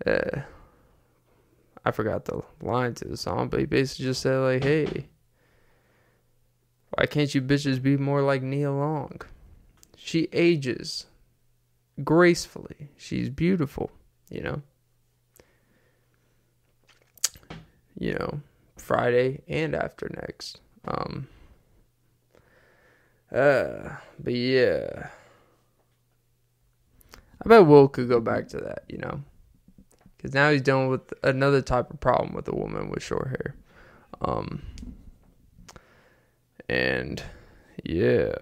[0.06, 0.42] uh,
[1.84, 5.08] I forgot the line to the song, but he basically just said, like, hey,
[6.92, 9.22] why can't you bitches be more like Nia Long?
[9.96, 11.06] She ages
[12.04, 12.90] gracefully.
[12.98, 13.92] She's beautiful,
[14.30, 14.62] you know.
[18.00, 18.42] You know,
[18.78, 20.60] Friday and after next.
[20.86, 21.28] Um,
[23.32, 25.10] uh, but yeah.
[27.44, 29.22] I bet Will could go back to that, you know.
[30.18, 33.56] Because now he's dealing with another type of problem with a woman with short hair.
[34.22, 34.62] Um,
[36.70, 37.24] and
[37.84, 38.34] yeah.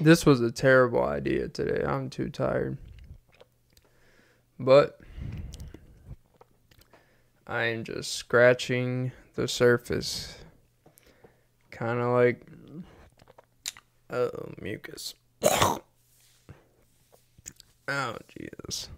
[0.00, 1.84] This was a terrible idea today.
[1.84, 2.78] I'm too tired.
[4.58, 4.98] But
[7.46, 10.36] I am just scratching the surface.
[11.70, 12.42] Kind of like.
[14.10, 15.14] Oh, mucus.
[15.42, 15.78] oh,
[17.88, 18.88] Jesus.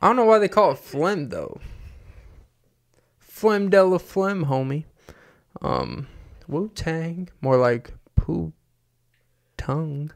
[0.00, 1.60] I don't know why they call it phlegm, though.
[3.18, 4.84] Phlegm de la phlegm, homie.
[5.60, 6.08] Um,
[6.48, 7.28] Wu Tang.
[7.40, 8.52] More like poo
[9.66, 10.12] tongue.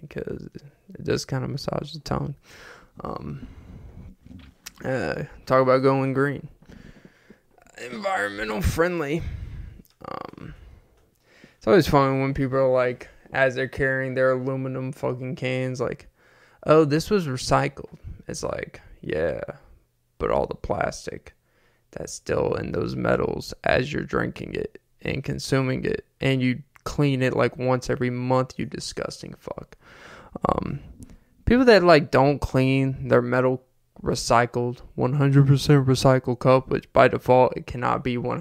[0.00, 2.34] Because it does kind of massage the tongue.
[3.02, 3.46] Um,
[4.84, 6.48] uh, talk about going green.
[7.90, 9.22] Environmental friendly.
[10.08, 10.54] Um,
[11.56, 16.08] it's always fun when people are like as they're carrying their aluminum fucking cans, like,
[16.66, 17.98] oh, this was recycled.
[18.28, 19.40] It's like, yeah,
[20.18, 21.34] but all the plastic
[21.92, 27.22] that's still in those metals as you're drinking it and consuming it, and you clean
[27.22, 29.76] it like once every month, you disgusting fuck.
[30.48, 30.80] Um,
[31.44, 33.62] people that like don't clean their metal
[34.02, 38.40] recycled 100% recycled cup which by default it cannot be 100%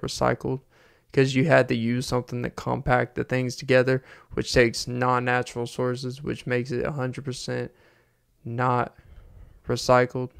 [0.00, 0.60] recycled
[1.10, 4.02] because you had to use something to compact the things together
[4.34, 7.70] which takes non-natural sources which makes it 100%
[8.44, 8.94] not
[9.66, 10.30] recycled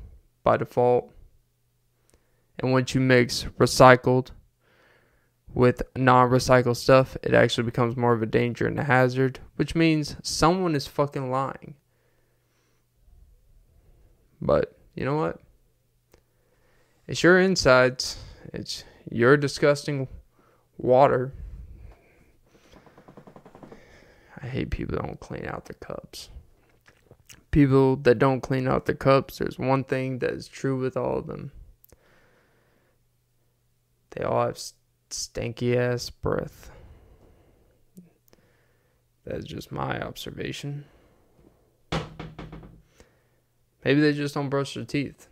[0.42, 1.11] by default
[2.59, 4.32] and once you mix recycled
[5.55, 10.16] with non-recycled stuff it actually becomes more of a danger and a hazard which means
[10.22, 11.74] someone is fucking lying
[14.40, 15.40] but you know what?
[17.07, 18.18] It's your insides.
[18.53, 20.09] It's your disgusting
[20.76, 21.32] water.
[24.40, 26.30] I hate people that don't clean out their cups.
[27.51, 31.18] People that don't clean out their cups, there's one thing that is true with all
[31.18, 31.51] of them.
[34.11, 34.59] They all have
[35.11, 36.70] stanky ass breath.
[39.24, 40.84] That's just my observation.
[43.84, 45.28] Maybe they just don't brush their teeth.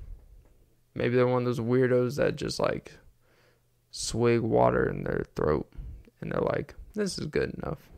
[0.94, 2.92] Maybe they're one of those weirdos that just like
[3.90, 5.70] swig water in their throat
[6.20, 7.90] and they're like, this is good enough.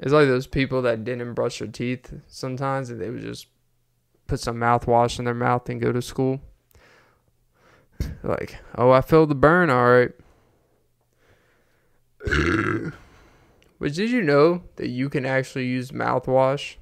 [0.00, 3.46] It's like those people that didn't brush their teeth sometimes and they would just
[4.26, 6.40] put some mouthwash in their mouth and go to school.
[8.22, 10.12] Like, oh, I feel the burn, all right.
[13.78, 16.76] but did you know that you can actually use mouthwash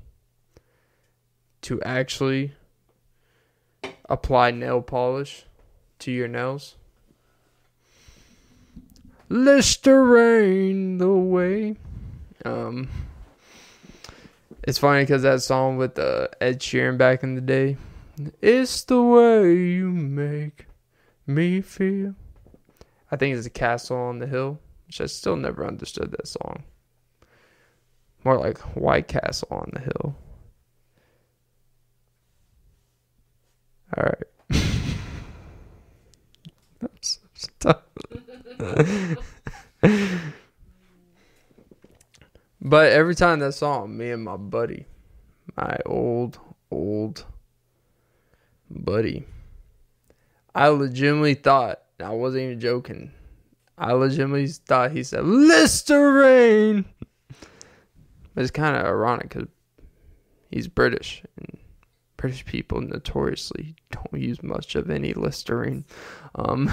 [1.62, 2.52] to actually
[4.08, 5.46] apply nail polish
[6.00, 6.76] to your nails.
[9.28, 11.76] Listerine the way.
[12.44, 12.90] Um,
[14.64, 17.76] it's funny because that song with uh, Ed Sheeran back in the day.
[18.42, 20.66] It's the way you make
[21.26, 22.14] me feel.
[23.10, 26.64] I think it's a castle on the hill, which I still never understood that song.
[28.24, 30.14] More like White Castle on the Hill.
[33.96, 34.22] All right.
[36.80, 37.18] That's
[37.58, 37.82] tough.
[42.60, 44.86] but every time that song, me and my buddy,
[45.56, 46.38] my old,
[46.70, 47.24] old
[48.70, 49.26] buddy,
[50.55, 53.12] I legitimately thought, I wasn't even joking.
[53.78, 56.84] I legitimately thought he said Listerine.
[58.34, 59.48] But it's kind of ironic because
[60.50, 61.59] he's British and
[62.16, 65.84] British people notoriously don't use much of any Listerine.
[66.34, 66.70] Um,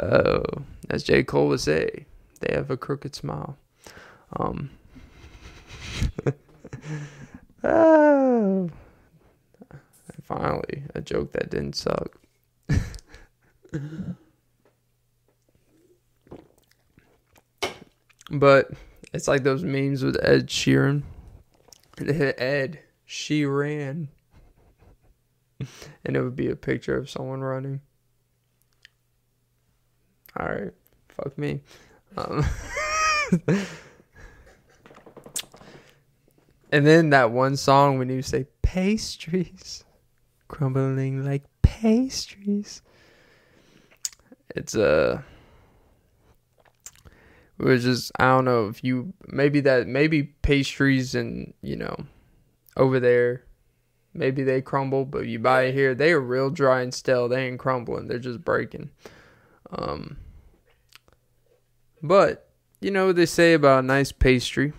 [0.00, 0.40] uh,
[0.90, 1.24] as J.
[1.24, 2.06] Cole would say,
[2.40, 3.56] they have a crooked smile.
[4.36, 4.70] Um,
[7.64, 8.70] oh,
[10.28, 12.20] finally, a joke that didn't suck.
[18.30, 18.70] but
[19.14, 21.02] it's like those memes with Ed Sheeran.
[21.98, 24.08] Ed she ran.
[26.04, 27.80] and it would be a picture of someone running.
[30.38, 30.72] All right,
[31.08, 31.62] fuck me.
[32.16, 32.44] Um,
[36.70, 39.84] and then that one song when you say pastries,
[40.48, 42.82] crumbling like pastries.
[44.54, 44.90] It's a.
[45.12, 45.22] Uh,
[47.58, 51.96] was just I don't know if you maybe that maybe pastries and you know
[52.76, 53.44] over there.
[54.14, 57.28] Maybe they crumble, but you buy it here, they are real dry and stale.
[57.28, 58.90] They ain't crumbling, they're just breaking.
[59.70, 60.16] Um,
[62.02, 62.48] but
[62.80, 64.72] you know what they say about a nice pastry.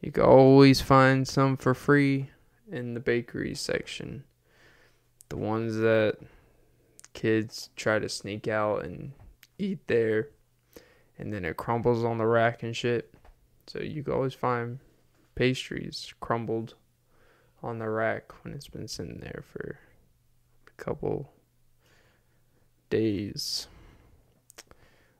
[0.00, 2.30] You can always find some for free
[2.70, 4.24] in the bakery section.
[5.28, 6.18] The ones that
[7.12, 9.12] kids try to sneak out and
[9.58, 10.28] eat there,
[11.18, 13.12] and then it crumbles on the rack and shit.
[13.66, 14.80] So you can always find
[15.34, 16.74] pastries crumbled
[17.62, 19.78] on the rack when it's been sitting there for
[20.66, 21.32] a couple
[22.88, 23.68] days.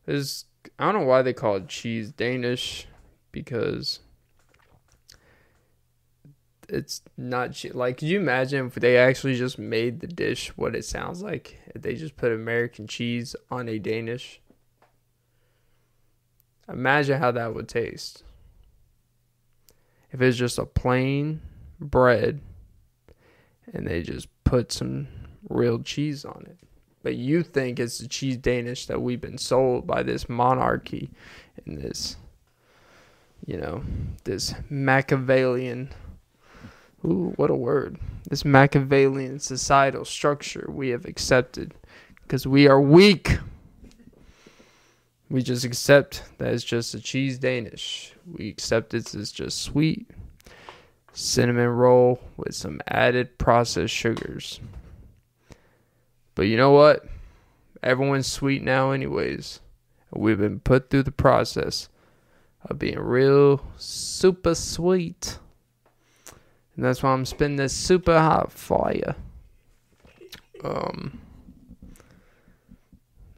[0.07, 0.47] There's
[0.79, 2.87] I don't know why they call it cheese Danish
[3.33, 4.01] because
[6.73, 10.85] it's not like could you imagine if they actually just made the dish what it
[10.85, 14.41] sounds like if they just put american cheese on a danish
[16.69, 18.23] imagine how that would taste
[20.13, 21.41] if it's just a plain
[21.79, 22.41] bread
[23.73, 25.09] and they just put some
[25.49, 26.59] real cheese on it.
[27.03, 31.11] But you think it's the cheese Danish that we've been sold by this monarchy
[31.65, 32.17] and this,
[33.47, 33.83] you know,
[34.25, 35.91] this Machiavellian.
[37.05, 37.99] Ooh, what a word.
[38.29, 41.75] This Machiavellian societal structure we have accepted
[42.23, 43.39] because we are weak.
[45.31, 48.13] We just accept that it's just a cheese Danish.
[48.31, 50.11] We accept it as just sweet
[51.13, 54.61] cinnamon roll with some added processed sugars.
[56.35, 57.07] But you know what?
[57.83, 59.61] Everyone's sweet now, anyways.
[60.13, 61.89] We've been put through the process
[62.63, 65.39] of being real super sweet.
[66.81, 69.15] And that's why I'm spinning this super hot fire.
[70.65, 71.21] Um,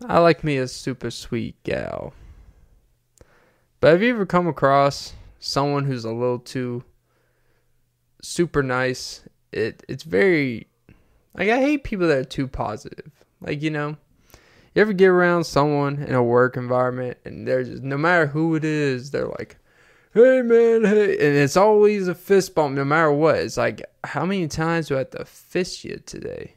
[0.06, 2.14] I like me a super sweet gal.
[3.80, 6.84] But have you ever come across someone who's a little too
[8.22, 9.22] super nice?
[9.50, 10.68] It it's very
[11.36, 13.10] like I hate people that are too positive.
[13.40, 13.96] Like, you know,
[14.72, 18.54] you ever get around someone in a work environment and they're just no matter who
[18.54, 19.56] it is, they're like,
[20.14, 23.36] Hey man, hey and it's always a fist bump no matter what.
[23.36, 26.56] It's like how many times do I have to fist you today?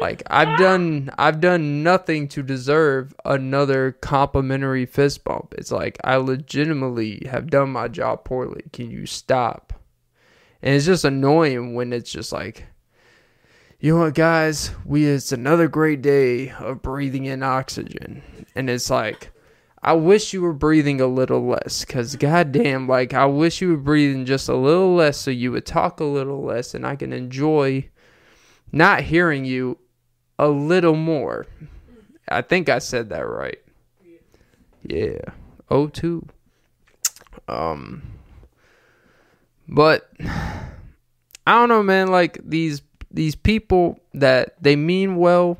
[0.00, 5.54] Like I've done I've done nothing to deserve another complimentary fist bump.
[5.58, 8.62] It's like I legitimately have done my job poorly.
[8.72, 9.74] Can you stop?
[10.62, 12.64] And it's just annoying when it's just like
[13.80, 14.70] you know what, guys?
[14.84, 18.22] We it's another great day of breathing in oxygen,
[18.54, 19.30] and it's like,
[19.82, 23.76] I wish you were breathing a little less, cause goddamn, like I wish you were
[23.76, 27.12] breathing just a little less, so you would talk a little less, and I can
[27.12, 27.88] enjoy
[28.72, 29.78] not hearing you
[30.38, 31.46] a little more.
[32.28, 33.58] I think I said that right.
[34.82, 35.20] Yeah.
[35.70, 36.26] Oh two.
[37.48, 38.02] Um.
[39.66, 42.08] But I don't know, man.
[42.08, 45.58] Like these these people that they mean well,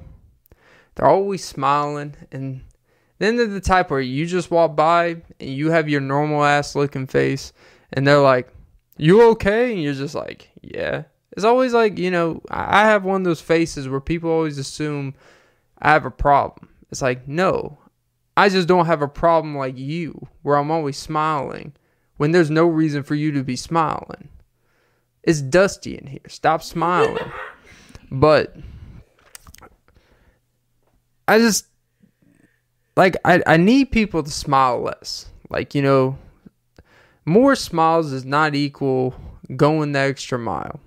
[0.94, 2.62] they're always smiling, and
[3.20, 6.74] then they're the type where you just walk by and you have your normal ass
[6.74, 7.52] looking face,
[7.92, 8.52] and they're like,
[8.96, 13.20] "You okay?" And you're just like, "Yeah." It's always like you know, I have one
[13.20, 15.14] of those faces where people always assume
[15.78, 16.70] I have a problem.
[16.90, 17.78] It's like, no,
[18.36, 21.72] I just don't have a problem like you, where I'm always smiling
[22.16, 24.28] when there's no reason for you to be smiling.
[25.22, 26.20] It's dusty in here.
[26.28, 27.32] Stop smiling.
[28.10, 28.56] but
[31.28, 31.66] I just
[33.00, 35.24] like I, I need people to smile less.
[35.48, 36.18] Like, you know,
[37.24, 39.14] more smiles is not equal
[39.56, 40.80] going the extra mile.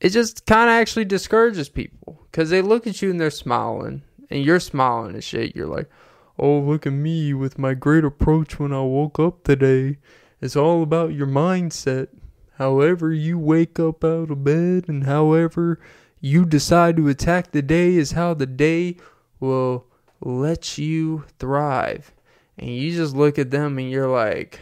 [0.00, 4.02] It just kind of actually discourages people because they look at you and they're smiling
[4.28, 5.54] and you're smiling and shit.
[5.54, 5.88] You're like,
[6.36, 9.98] oh, look at me with my great approach when I woke up today.
[10.40, 12.08] It's all about your mindset.
[12.54, 15.78] However, you wake up out of bed and however
[16.20, 18.96] you decide to attack the day is how the day
[19.38, 19.86] will
[20.20, 22.12] let you thrive.
[22.58, 24.60] And you just look at them and you're like,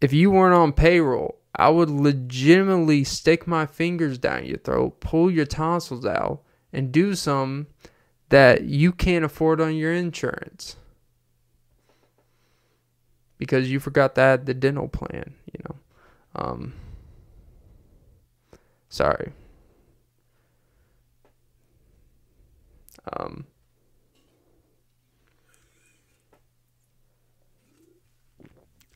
[0.00, 5.30] if you weren't on payroll, I would legitimately stick my fingers down your throat, pull
[5.30, 6.42] your tonsils out,
[6.72, 7.68] and do some
[8.30, 10.76] that you can't afford on your insurance
[13.42, 15.76] because you forgot that the dental plan, you know.
[16.36, 16.74] Um,
[18.88, 19.32] sorry.
[23.10, 23.46] Um,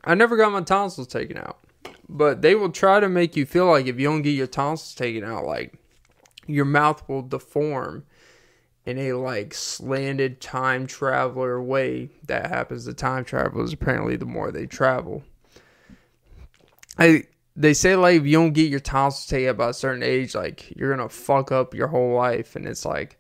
[0.05, 1.59] I never got my tonsils taken out,
[2.09, 4.95] but they will try to make you feel like if you don't get your tonsils
[4.95, 5.75] taken out, like
[6.47, 8.05] your mouth will deform
[8.85, 12.11] in a like slanted time traveler way.
[12.25, 13.73] That happens to time travelers.
[13.73, 15.25] Apparently the more they travel.
[16.99, 17.25] I
[17.57, 20.35] they say like if you don't get your tonsils taken out by a certain age
[20.35, 22.55] like you're gonna fuck up your whole life.
[22.55, 23.19] And it's like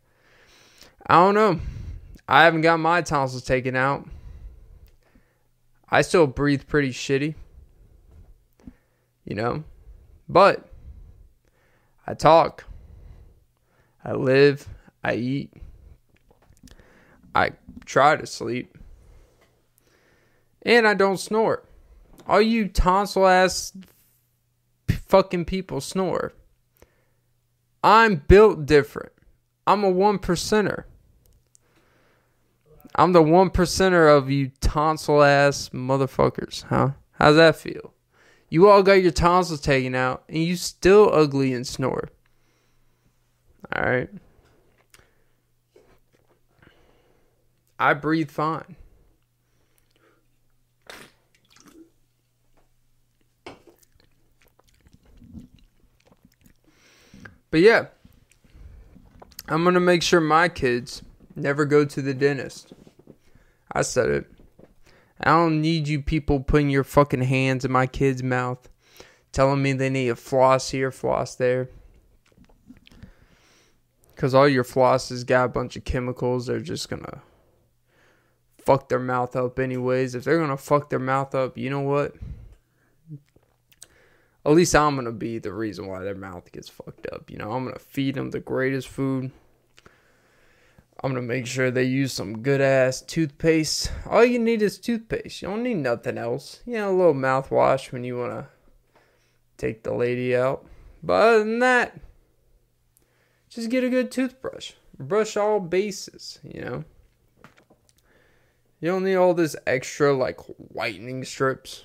[1.06, 1.60] I don't know
[2.28, 4.06] I haven't got my tonsils taken out
[5.88, 7.34] I still breathe pretty shitty
[9.24, 9.64] you know
[10.28, 10.68] but
[12.06, 12.64] I talk
[14.04, 14.68] I live
[15.06, 15.52] I eat.
[17.32, 17.52] I
[17.84, 18.76] try to sleep.
[20.62, 21.62] And I don't snore.
[22.26, 23.72] All you tonsil ass
[24.88, 26.32] fucking people snore.
[27.84, 29.12] I'm built different.
[29.64, 30.84] I'm a one percenter.
[32.98, 36.92] I'm the one percenter of you tonsil ass motherfuckers, huh?
[37.12, 37.92] How's that feel?
[38.48, 42.08] You all got your tonsils taken out and you still ugly and snore.
[43.74, 44.08] Alright.
[47.78, 48.76] I breathe fine.
[57.50, 57.86] But yeah,
[59.48, 61.02] I'm gonna make sure my kids
[61.34, 62.72] never go to the dentist.
[63.76, 64.26] I said it.
[65.20, 68.70] I don't need you people putting your fucking hands in my kid's mouth,
[69.32, 71.68] telling me they need a floss here, floss there.
[74.14, 76.46] Because all your flosses got a bunch of chemicals.
[76.46, 77.20] They're just gonna
[78.56, 80.14] fuck their mouth up, anyways.
[80.14, 82.14] If they're gonna fuck their mouth up, you know what?
[84.46, 87.30] At least I'm gonna be the reason why their mouth gets fucked up.
[87.30, 89.32] You know, I'm gonna feed them the greatest food.
[91.02, 93.92] I'm gonna make sure they use some good ass toothpaste.
[94.06, 95.42] All you need is toothpaste.
[95.42, 96.62] You don't need nothing else.
[96.64, 98.48] You know, a little mouthwash when you wanna
[99.56, 100.66] take the lady out.
[101.02, 102.00] But other than that,
[103.48, 104.72] just get a good toothbrush.
[104.98, 106.84] Brush all bases, you know.
[108.80, 111.84] You don't need all this extra like whitening strips.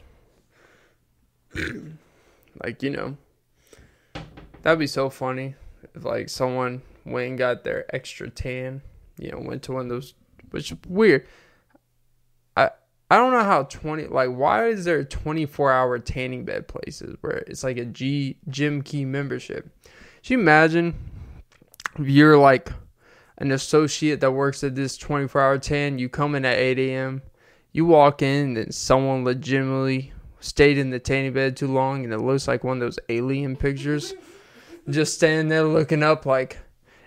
[2.63, 3.17] like, you know.
[4.61, 5.55] That'd be so funny
[5.95, 8.81] if like someone went and got their extra tan,
[9.17, 10.13] you know, went to one of those
[10.51, 11.25] which is weird.
[12.55, 12.69] I
[13.09, 17.37] I don't know how 20 like why is there 24 hour tanning bed places where
[17.47, 19.69] it's like a G gym key membership?
[20.21, 20.93] Should you imagine
[21.97, 22.71] if you're like
[23.37, 27.23] an associate that works at this 24 hour tan, you come in at 8 a.m.,
[27.71, 32.19] you walk in and someone legitimately stayed in the tanning bed too long and it
[32.19, 34.13] looks like one of those alien pictures.
[34.89, 36.59] Just standing there looking up like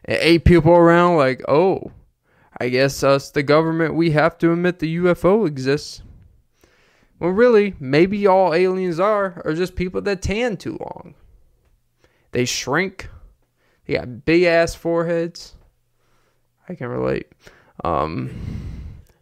[0.07, 1.93] eight people around, like, oh,
[2.61, 6.03] I guess us, the government, we have to admit the UFO exists.
[7.19, 11.15] Well, really, maybe all aliens are, are just people that tan too long.
[12.33, 13.09] They shrink
[13.87, 15.55] they got big ass foreheads.
[16.69, 17.29] I can relate.
[17.83, 18.31] Um,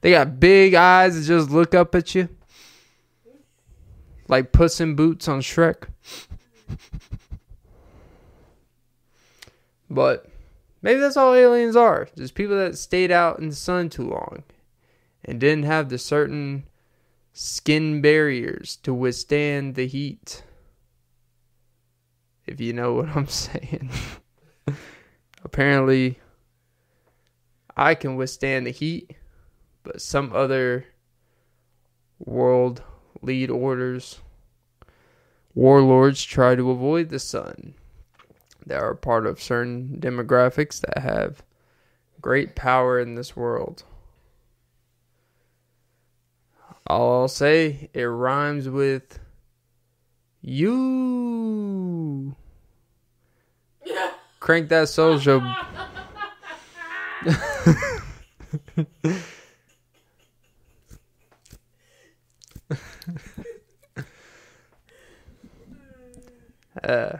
[0.00, 2.28] they got big eyes that just look up at you.
[4.28, 5.88] Like Puss in Boots on Shrek.
[9.90, 10.26] but
[10.82, 12.08] maybe that's all aliens are.
[12.16, 14.42] Just people that stayed out in the sun too long
[15.24, 16.64] and didn't have the certain
[17.32, 20.42] skin barriers to withstand the heat.
[22.46, 23.90] If you know what I'm saying.
[25.44, 26.18] Apparently,
[27.76, 29.16] I can withstand the heat,
[29.82, 30.86] but some other
[32.18, 32.82] world
[33.22, 34.20] lead orders,
[35.54, 37.74] warlords try to avoid the sun.
[38.66, 41.42] They are part of certain demographics that have
[42.20, 43.84] great power in this world.
[46.86, 49.18] All I'll say, it rhymes with
[50.40, 52.36] you.
[54.40, 55.40] Crank that social.
[66.82, 67.18] uh,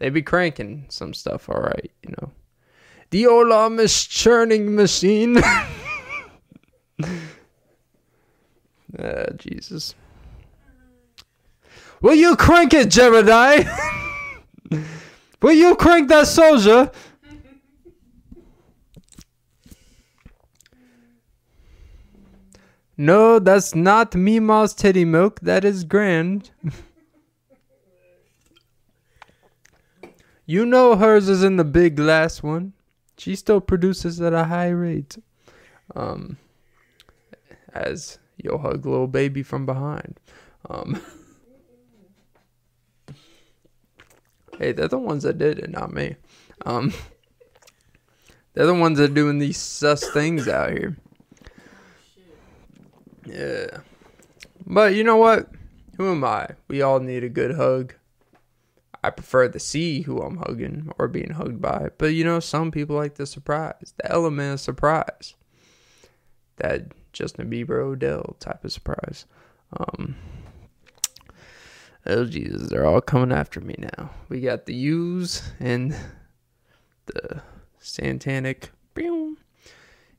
[0.00, 2.32] they be cranking some stuff, all right, you know.
[3.10, 5.36] The Olamis churning machine.
[8.98, 9.94] uh, Jesus.
[12.00, 13.68] Will you crank it, Jebediah?
[15.42, 16.90] Will you crank that soldier?
[22.96, 25.40] No, that's not Mima's teddy milk.
[25.40, 26.50] That is grand.
[30.50, 32.72] you know hers is in the big glass one.
[33.16, 35.16] She still produces at a high rate.
[35.94, 36.38] Um,
[37.72, 40.18] as you'll hug little baby from behind.
[40.68, 41.00] Um.
[44.58, 46.16] Hey, they're the ones that did it, not me.
[46.66, 46.92] Um,
[48.52, 50.98] they're the ones that are doing these sus things out here.
[53.24, 53.78] Yeah.
[54.66, 55.48] But you know what?
[55.96, 56.48] Who am I?
[56.68, 57.94] We all need a good hug.
[59.02, 61.88] I prefer to see who I'm hugging or being hugged by.
[61.98, 65.34] But you know, some people like the surprise, the element of surprise.
[66.56, 69.24] That Justin Bieber Odell type of surprise.
[69.76, 70.16] Um,
[72.06, 74.10] Oh Jesus, they're all coming after me now.
[74.30, 75.94] We got the U's and
[77.06, 77.42] the
[77.80, 78.70] Santanic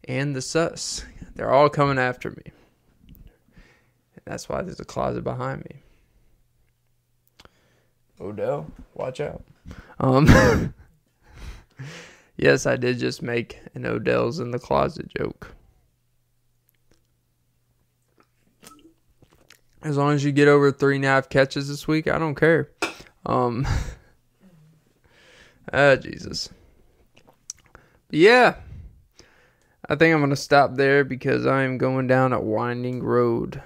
[0.07, 1.03] and the Sus.
[1.35, 2.43] They're all coming after me.
[3.07, 5.81] And that's why there's a closet behind me.
[8.21, 9.43] Odell, watch out.
[9.99, 10.27] Um
[12.41, 15.53] Yes, I did just make an Odell's in the closet joke.
[19.83, 22.33] As long as you get over three and a half catches this week, I don't
[22.33, 22.69] care.
[23.27, 23.67] Um,
[25.73, 26.49] ah, Jesus.
[28.07, 28.55] But yeah,
[29.87, 33.61] I think I'm gonna stop there because I am going down a winding road.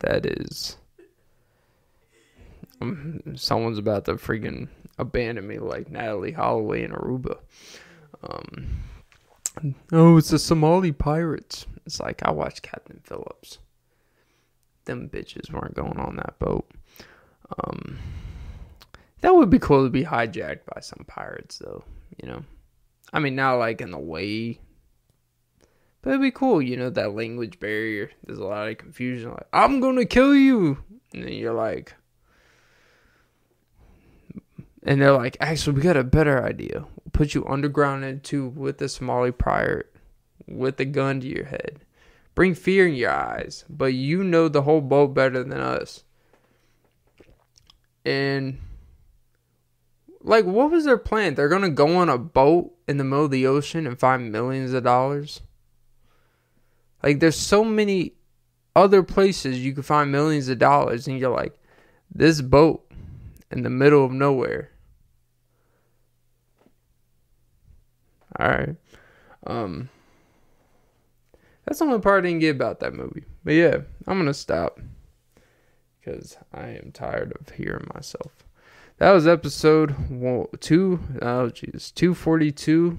[0.00, 0.76] That is,
[3.34, 4.68] someone's about to freaking
[4.98, 7.38] abandon me like Natalee Holloway in Aruba.
[8.22, 8.82] Um,
[9.92, 11.66] oh, it's the Somali pirates.
[11.86, 13.58] It's like I watched Captain Phillips.
[14.84, 16.70] Them bitches weren't going on that boat.
[17.58, 17.98] Um,
[19.20, 21.84] that would be cool to be hijacked by some pirates, though.
[22.22, 22.44] You know,
[23.12, 24.60] I mean, not like in the way,
[26.02, 26.62] but it'd be cool.
[26.62, 28.10] You know, that language barrier.
[28.24, 29.30] There's a lot of confusion.
[29.30, 30.78] Like, I'm gonna kill you,
[31.12, 31.94] and then you're like,
[34.82, 36.80] and they're like, actually, we got a better idea.
[36.80, 39.94] We'll put you underground into with the Somali pirate
[40.46, 41.80] with a gun to your head.
[42.34, 46.04] Bring fear in your eyes, but you know the whole boat better than us.
[48.04, 48.58] And
[50.22, 51.34] like what was their plan?
[51.34, 54.72] They're gonna go on a boat in the middle of the ocean and find millions
[54.72, 55.42] of dollars?
[57.02, 58.14] Like there's so many
[58.74, 61.58] other places you could find millions of dollars and you're like,
[62.14, 62.87] this boat
[63.50, 64.70] in the middle of nowhere.
[68.38, 68.76] Alright.
[69.46, 69.88] Um
[71.64, 73.24] that's the only part I didn't get about that movie.
[73.44, 74.80] But yeah, I'm gonna stop.
[76.00, 78.32] Because I am tired of hearing myself.
[78.98, 79.94] That was episode
[80.60, 81.00] two.
[81.20, 81.94] Oh, jeez.
[81.94, 82.96] 242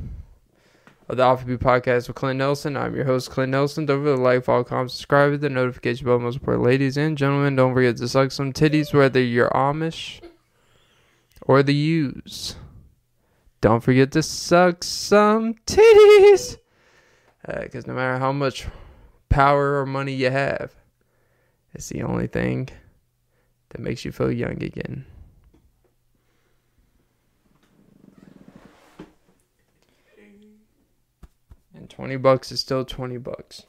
[1.09, 2.77] of the Off N Beat podcast with Clint Nelson.
[2.77, 3.85] I'm your host, Clint Nelson.
[3.85, 6.19] Don't forget to like, follow, comment, subscribe, hit the notification bell.
[6.19, 10.21] Most important, ladies and gentlemen, don't forget to suck some titties, whether you're Amish
[11.41, 12.55] or the U's.
[13.61, 16.57] Don't forget to suck some titties.
[17.45, 18.67] Because uh, no matter how much
[19.29, 20.73] power or money you have,
[21.73, 22.69] it's the only thing
[23.69, 25.05] that makes you feel young again.
[31.73, 33.63] And 20 bucks is still 20 bucks.